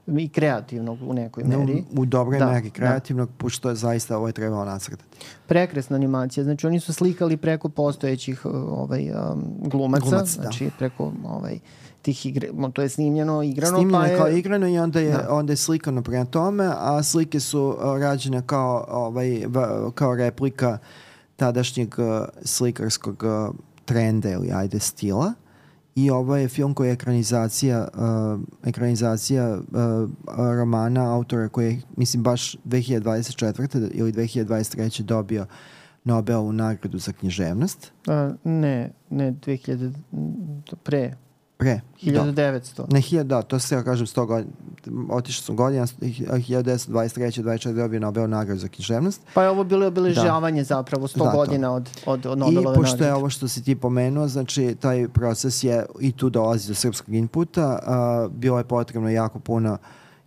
[0.08, 1.84] i kreativnog u nekoj meri.
[1.90, 2.70] U, u dobroj Da, meri da.
[2.70, 5.18] kreativnog, pošto je zaista ovo je trebalo nacrtati.
[5.46, 10.42] Prekrasna animacija, znači oni su slikali preko postojećih uh, ovaj, um, glumaca, Glumac, da.
[10.42, 11.58] znači preko ovaj,
[12.02, 15.26] tih igre, to je snimljeno, igrano, Snimljeno pa je kao igrano i onda je, Da.
[15.30, 20.78] onda je slikano prema tome, a slike su rađene kao, ovaj, v- kao replika
[21.36, 21.94] tadašnjeg
[22.42, 23.24] slikarskog
[23.84, 25.32] trenda ili ajde stila.
[25.94, 32.22] I ovo je film koji je ekranizacija, uh, ekranizacija uh, romana autora koji je, mislim,
[32.22, 33.90] baš 2024.
[33.94, 35.02] ili 2023.
[35.02, 35.46] dobio
[36.04, 37.92] Nobelovu nagradu za književnost.
[38.06, 39.92] A, ne, ne, 2000,
[40.82, 41.16] pre,
[41.62, 41.80] Pre.
[42.02, 42.92] 1900.
[42.92, 44.52] Ne, hiljada, da, to se ja kažem 100 godina.
[45.10, 47.42] Otišao sam godina, 1923.
[47.42, 47.72] 24.
[47.74, 49.20] dobio Nobel nagradu za književnost.
[49.34, 50.64] Pa je ovo bilo obeležavanje da.
[50.64, 53.04] zapravo 100 Da, godina od, od, od Nobelove I pošto nagrade.
[53.10, 57.14] je ovo što si ti pomenuo, znači taj proces je i tu dolazi do srpskog
[57.14, 59.78] inputa, a, bilo je potrebno jako puno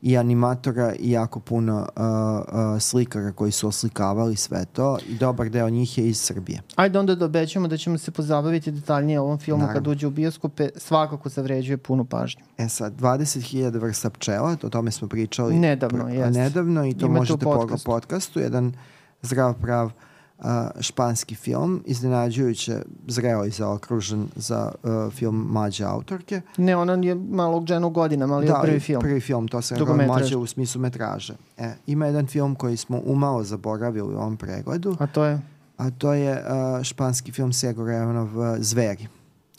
[0.06, 2.04] i animatora i jako puno a,
[2.48, 6.62] a, slikara koji su oslikavali sve to i dobar deo njih je iz Srbije.
[6.76, 9.80] Ajde onda da obećamo da ćemo se pozabaviti detaljnije ovom filmu Naravno.
[9.80, 10.70] kad uđe u bioskope.
[10.76, 12.44] Svakako zavređuje punu pažnju.
[12.58, 17.12] E sad, 20.000 vrsta pčela, o tome smo pričali Nedavno, pr- nedavno i to Imate
[17.12, 17.90] u možete pogledati podcastu.
[17.90, 18.74] u podcastu, jedan
[19.22, 19.92] zdrav prav
[20.40, 26.42] a, španski film, iznenađujuće zreo i zaokružen za a, film mlađe autorke.
[26.58, 29.02] Ne, ona je malog dženu godina, ali da, je prvi film.
[29.02, 31.34] prvi film, to sam rekao mlađe u smislu metraže.
[31.58, 35.40] E, ima jedan film koji smo umalo zaboravili u ovom pregledu, A to je...
[35.78, 38.30] a to je a, španski film Sego Revanov
[38.60, 39.08] Zveri,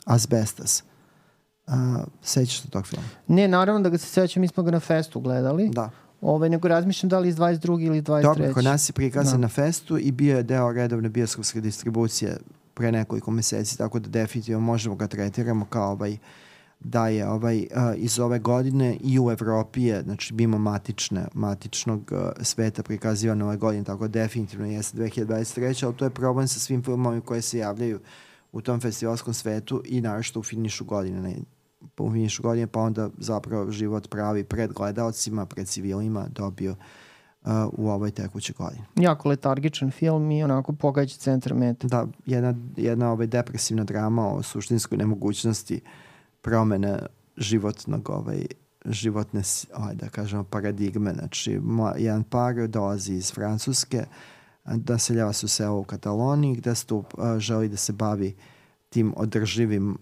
[0.05, 0.83] Asbestas.
[1.67, 3.07] A, sećaš se tog filma?
[3.27, 5.69] Ne, naravno da ga se sećam, mi smo ga na festu gledali.
[5.69, 5.89] Da.
[6.21, 7.85] Ovaj, nego razmišljam da li iz 22.
[7.85, 8.21] ili 23.
[8.21, 9.41] Dobro, kod nas je prikazan Da.
[9.41, 12.37] na festu i bio je deo redovne bioskopske distribucije
[12.73, 16.17] pre nekoliko meseci, tako da definitivno možemo ga tretiramo kao ovaj
[16.79, 17.65] da je ovaj uh,
[17.95, 23.57] iz ove godine i u Evropi je, znači mimo matične, matičnog uh, sveta prikazivano ove
[23.57, 25.85] godine, tako da definitivno jeste 2023.
[25.85, 27.99] Ali to je problem sa svim filmovima koje se javljaju
[28.51, 31.21] u tom festivalskom svetu i naravno u finišu godine.
[31.21, 31.35] Ne,
[31.97, 37.89] u finišu godine, pa onda zapravo život pravi pred gledalcima, pred civilima dobio uh, u
[37.89, 38.83] ovoj tekućoj godini.
[38.95, 41.87] Jako letargičan film i onako pogađa centar mete.
[41.87, 45.81] Da, jedna, jedna ovaj depresivna drama o suštinskoj nemogućnosti
[46.41, 46.99] promene
[47.37, 48.45] životnog ovaj,
[48.85, 49.41] životne,
[49.75, 51.13] ovaj, da kažemo, paradigme.
[51.13, 54.05] Znači, mla, jedan par dolazi iz Francuske,
[54.65, 58.35] da se u selo u Kataloniji, gde stup, uh, želi da se bavi
[58.89, 59.97] tim održivim uh,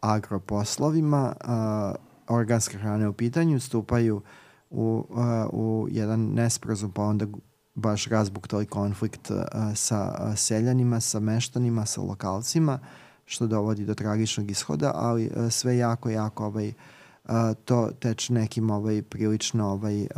[0.00, 4.22] agroposlovima, uh, organske hrane u pitanju, stupaju
[4.70, 5.18] u, uh,
[5.52, 7.26] u jedan nesporazum, pa onda
[7.74, 9.36] baš razbuktali konflikt uh,
[9.74, 12.78] sa uh, seljanima, sa meštanima, sa lokalcima,
[13.24, 17.32] što dovodi do tragičnog ishoda, ali uh, sve jako, jako ovaj, uh,
[17.64, 20.08] to teče nekim ovaj, prilično ovaj, uh,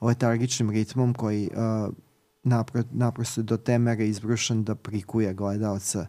[0.00, 1.94] letargičnim ritmom koji uh,
[2.42, 6.06] napro, naprosto do te mere izbrušen da prikuje gledalca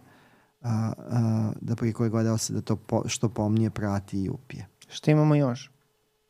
[0.64, 4.68] a, a, da prikuje gledalca da to po, što pomnije prati i upije.
[4.90, 5.72] Šta imamo još?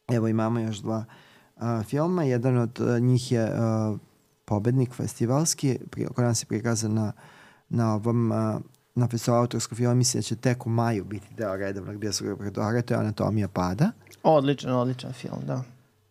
[0.08, 1.06] Evo imamo još dva
[1.56, 2.24] a, filma.
[2.24, 3.98] Jedan od a, njih je a,
[4.46, 7.12] pobednik festivalski, pri, kod nas je prikazan na,
[7.70, 8.60] na ovom a,
[8.96, 12.82] na festivalu autorskog filma, mislim da će tek u maju biti deo redovnog bioskopskog repertoara,
[12.82, 13.92] to je Anatomija pada.
[14.24, 15.64] Odličan, odličan film, da.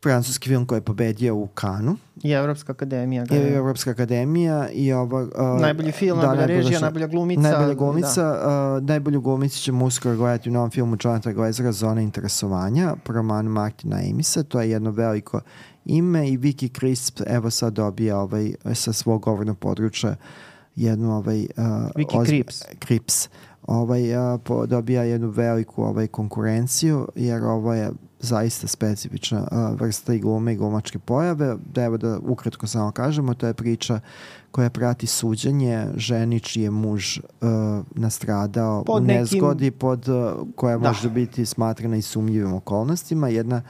[0.02, 1.96] Francuski film koji je pobedio u Kanu.
[2.22, 3.24] I Evropska akademija.
[3.24, 3.54] Ga I.
[3.54, 5.28] Evropska akademija i ovo...
[5.36, 7.40] a, Najbolji film, da, najbolja režija, najbolja glumica.
[7.40, 8.76] Najbolja glumica, da.
[8.76, 13.50] uh, najbolju glumicu ćemo uskoro gledati u novom filmu Jonathan Glazera Zona interesovanja, po romanu
[13.50, 15.40] Martina Amisa, to je jedno veliko
[15.84, 20.16] ime i Vicky Crisp evo sad dobija ovaj, sa svog govornog područja
[20.76, 22.62] jednu ovaj, uh, Vicky ozb- Krieps.
[22.78, 23.28] Krips
[23.62, 27.90] ovaj, uh, po, dobija jednu veliku ovaj, konkurenciju jer ovo je
[28.22, 31.56] zaista specifična uh, vrsta i glume i glumačke pojave.
[31.72, 34.00] Da evo da ukratko samo kažemo, to je priča
[34.50, 37.24] koja prati suđenje ženi čiji je muž uh,
[37.90, 40.16] nastradao Pod u nekim- nezgodi pod, uh,
[40.56, 40.88] koja Da.
[40.88, 43.28] može biti smatrana i sumnjivim okolnostima.
[43.28, 43.62] Jedna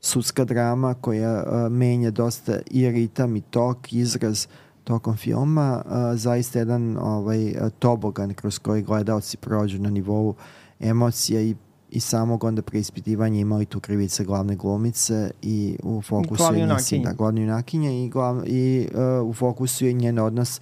[0.00, 4.46] sudska drama koja uh, menja dosta i ritam i tok, izraz
[4.84, 5.82] tokom filma.
[5.86, 10.34] Uh, zaista jedan ovaj, tobogan kroz koji gledalci prođu na nivou
[10.80, 11.56] emocija i
[11.96, 16.78] i samog onda preispitivanja imali tu krivice glavne glumice i u fokusu Glavne je njen
[16.78, 18.88] sin, da, glavne junakinje i, glav, i
[19.22, 20.60] uh, u fokusu je njen odnos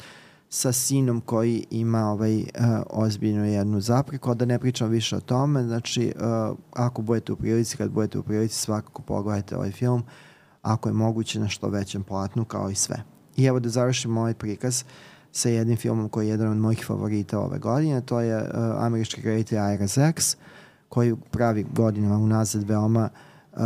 [0.49, 2.45] sa sinom koji ima ovaj uh,
[2.91, 7.77] ozbiljnu jednu zapreku, da ne pričam više o tome, znači uh, ako budete u prilici,
[7.77, 10.03] kad budete u prilici svakako pogledajte ovaj film,
[10.63, 13.03] ako je moguće na što većem platnu kao i sve.
[13.37, 14.85] I evo da završimo ovaj prikaz
[15.33, 19.23] sa jednim filmom koji je jedan od mojih favorita ove godine, to je uh, američki
[19.23, 20.37] reditelj Iris X,
[20.95, 23.09] koji pravi godinama unazad veoma
[23.53, 23.61] uh,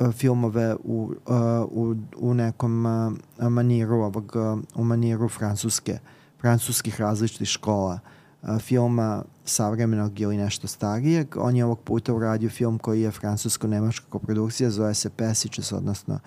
[0.00, 1.36] uh, filmove u, uh,
[1.70, 5.98] u, u nekom uh, maniru ovog, uh, u maniru francuske
[6.40, 7.98] francuskih različitih škola
[8.42, 11.36] uh, filma savremenog ili nešto starijeg.
[11.36, 16.20] On je ovog puta uradio film koji je francusko-nemačka koprodukcija, zove se Passages, odnosno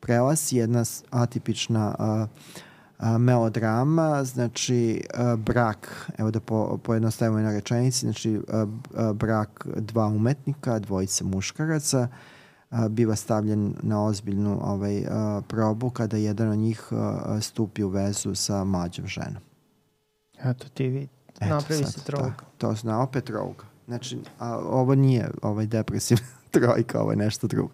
[0.00, 2.28] Prelas, jedna atipična uh,
[2.98, 8.66] a, melodrama, znači a, brak, evo da po, pojednostavimo na rečenici, znači a,
[8.96, 12.08] a, brak dva umetnika, dvojice muškaraca,
[12.70, 17.88] a, biva stavljen na ozbiljnu ovaj, a, probu kada jedan od njih a, stupi u
[17.88, 19.42] vezu sa mlađom ženom.
[20.44, 21.08] Eto ti vidi.
[21.40, 22.28] Napravi se troga.
[22.28, 23.64] Da, to zna opet roga.
[23.86, 27.72] Znači, a, ovo nije ovaj depresivna trojka, ovo je nešto drugo.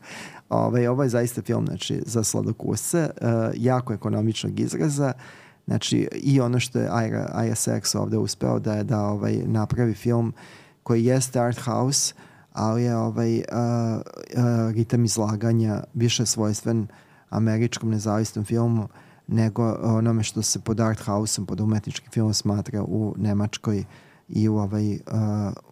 [0.48, 5.12] Ovaj, ovo je zaista film znači, za sladokusce, uh, jako ekonomičnog izraza,
[5.68, 10.32] Znači, i ono što je Ira, ISX ovde uspeo da je da ovaj, napravi film
[10.82, 12.14] koji jeste art house,
[12.52, 16.86] ali je ovaj, uh, uh, ritam izlaganja više svojstven
[17.30, 18.88] američkom nezavisnom filmu
[19.26, 23.84] nego onome što se pod art house-om, pod umetničkim filmom smatra u Nemačkoj
[24.28, 24.98] i u, ovaj, uh,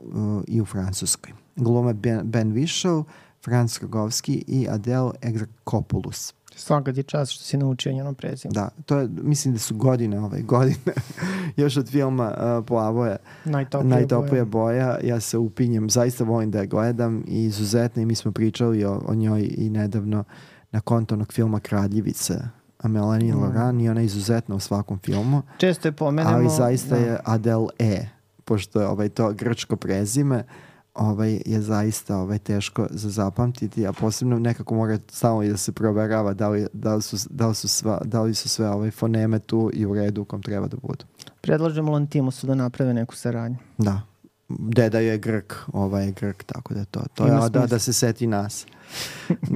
[0.03, 1.33] uh, i u Francuskoj.
[1.57, 3.05] Glume Ben, ben Whishaw,
[3.47, 6.35] Franz Rogovski i Adele Exarchopoulos.
[6.57, 8.53] Svaka ti čast što si naučio njeno prezime.
[8.53, 10.93] Da, to je, mislim da su godine, ovaj, godine,
[11.57, 14.87] još od filma uh, Plavo najtoplija, najtoplija boja.
[14.87, 14.99] boja.
[15.03, 19.03] Ja se upinjem, zaista volim da je gledam i izuzetno i mi smo pričali o,
[19.07, 20.25] o njoj i nedavno
[20.73, 22.35] na kontonog filma Kraljevice
[22.79, 23.43] a Melanie mm.
[23.43, 25.43] Laurent i ona je izuzetna u svakom filmu.
[25.59, 26.37] Često je pomenemo.
[26.37, 27.03] Ali zaista da.
[27.05, 28.07] je Adele E,
[28.45, 30.37] pošto je ovaj, to grčko prezime.
[30.37, 30.66] Uh,
[30.97, 35.73] ovaj, je zaista ovaj, teško za zapamtiti, a posebno nekako mora samo i da se
[35.73, 38.91] proverava da li, da li, su, da li, su, sva, da li su sve ovaj,
[38.91, 41.05] foneme tu i u redu u kom treba da budu.
[41.41, 43.57] Predlažemo Lantimusu da naprave neku saradnju.
[43.79, 44.01] Da.
[44.49, 48.27] Deda je Grk, ovaj je Grk, tako da to, to je da, da se seti
[48.27, 48.67] nas.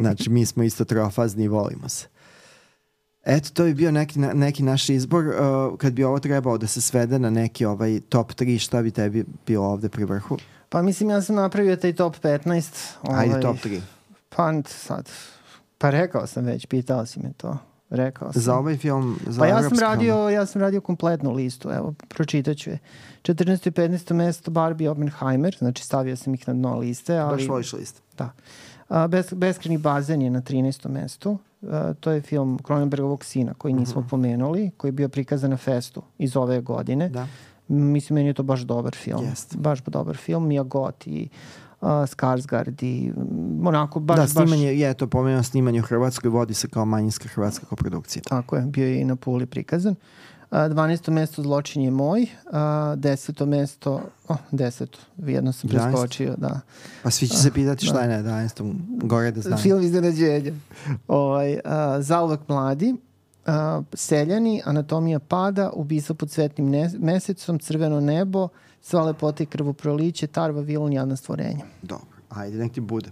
[0.00, 2.06] Znači, mi smo isto trofazni i volimo se.
[3.24, 5.26] Eto, to bi bio neki, neki naš izbor.
[5.26, 8.90] Uh, kad bi ovo trebao da se svede na neki ovaj top 3, šta bi
[8.90, 10.36] tebi bilo ovde pri vrhu?
[10.72, 12.94] Pa mislim, ja sam napravio taj top 15.
[13.02, 13.80] Ovaj, Ajde, top 3.
[14.28, 15.10] Pa sad,
[15.78, 17.58] pa rekao sam već, pitao si me to.
[17.90, 18.42] Rekao sam.
[18.42, 22.70] Za ovaj film, za Pa ja sam, radio, ja sam radio kompletnu listu, evo, pročitaću
[22.70, 22.78] je.
[23.22, 23.68] 14.
[23.68, 24.12] i 15.
[24.12, 27.16] mesto Barbie Oppenheimer, znači stavio sam ih na dno liste.
[27.16, 28.02] Ali, Baš voliš list.
[28.18, 28.30] Da.
[28.88, 30.88] A, Bes, Beskreni bazen je na 13.
[30.88, 31.38] mestu.
[31.62, 34.06] A, to je film Cronenbergovog sina koji nismo uh mhm.
[34.06, 34.10] -huh.
[34.10, 37.08] pomenuli, koji je bio prikazan na festu iz ove godine.
[37.08, 37.26] Da
[37.70, 39.24] Mislim, meni je to baš dobar film.
[39.24, 39.56] Jest.
[39.56, 40.46] Baš dobar film.
[40.46, 41.28] Mia Goth i
[41.80, 44.16] uh, Skarsgård i mm, onako baš...
[44.16, 44.80] Da, snimanje, baš...
[44.80, 48.22] je to pomenuo snimanje u Hrvatskoj, vodi se kao manjinska hrvatska koprodukcija.
[48.28, 49.94] Tako je, bio je i na Puli prikazan.
[50.50, 51.10] Uh, 12.
[51.10, 53.46] mesto Zločin je moj, uh, 10.
[53.46, 54.86] mesto, oh, 10.
[55.16, 56.60] Jedno sam preskočio, da.
[57.02, 58.00] Pa svi će se pitati šta da.
[58.00, 58.74] je na 11.
[59.02, 59.58] Gore da znam.
[59.58, 60.52] Film iznenađenja.
[61.08, 61.60] ovaj, uh,
[61.98, 62.96] Zauvek mladi,
[63.46, 68.48] uh, Seljani, Anatomija pada, Ubistvo pod svetnim ne, mesecom, Crveno nebo,
[68.82, 71.64] Sva lepota i krvoproliće, Tarva, Vilon, Jadna stvorenja.
[71.82, 73.10] Dobro, ajde, nek ti bude.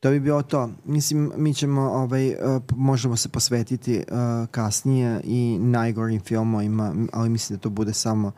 [0.00, 0.70] To bi bilo to.
[0.84, 7.56] Mislim, mi ćemo, ovaj, uh, možemo se posvetiti uh, kasnije i najgorim filmovima, ali mislim
[7.56, 8.32] da to bude samo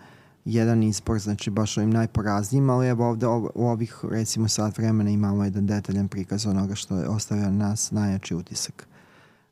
[0.45, 5.45] jedan izbor, znači baš ovim najporaznijim, ali evo ovde u ovih recimo sat vremena imamo
[5.45, 8.89] jedan detaljan prikaz onoga što je ostavio nas najjači utisak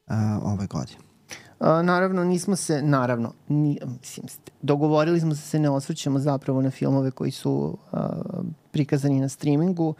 [0.07, 1.06] uh, ove godine.
[1.61, 4.27] Naravno, nismo se, naravno, ni, mislim,
[4.63, 8.01] dogovorili smo se se ne osvrćemo zapravo na filmove koji su uh,
[8.71, 9.95] prikazani na streamingu.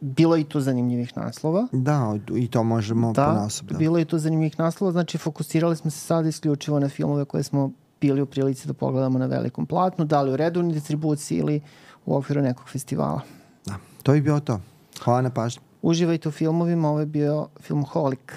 [0.00, 1.66] Bilo je i tu zanimljivih naslova.
[1.72, 3.68] Da, i to možemo da, ponasob.
[3.68, 7.24] Da, bilo je i tu zanimljivih naslova, znači fokusirali smo se sad isključivo na filmove
[7.24, 11.38] koje smo bili u prilici da pogledamo na velikom platnu, da li u redovnoj distribuciji
[11.38, 11.60] ili
[12.06, 13.20] u okviru nekog festivala.
[13.66, 14.60] Da, to je bio to.
[15.04, 15.62] Hvala na pažnju.
[15.82, 18.34] Uživajte u filmovima, ovo je bio Filmholik.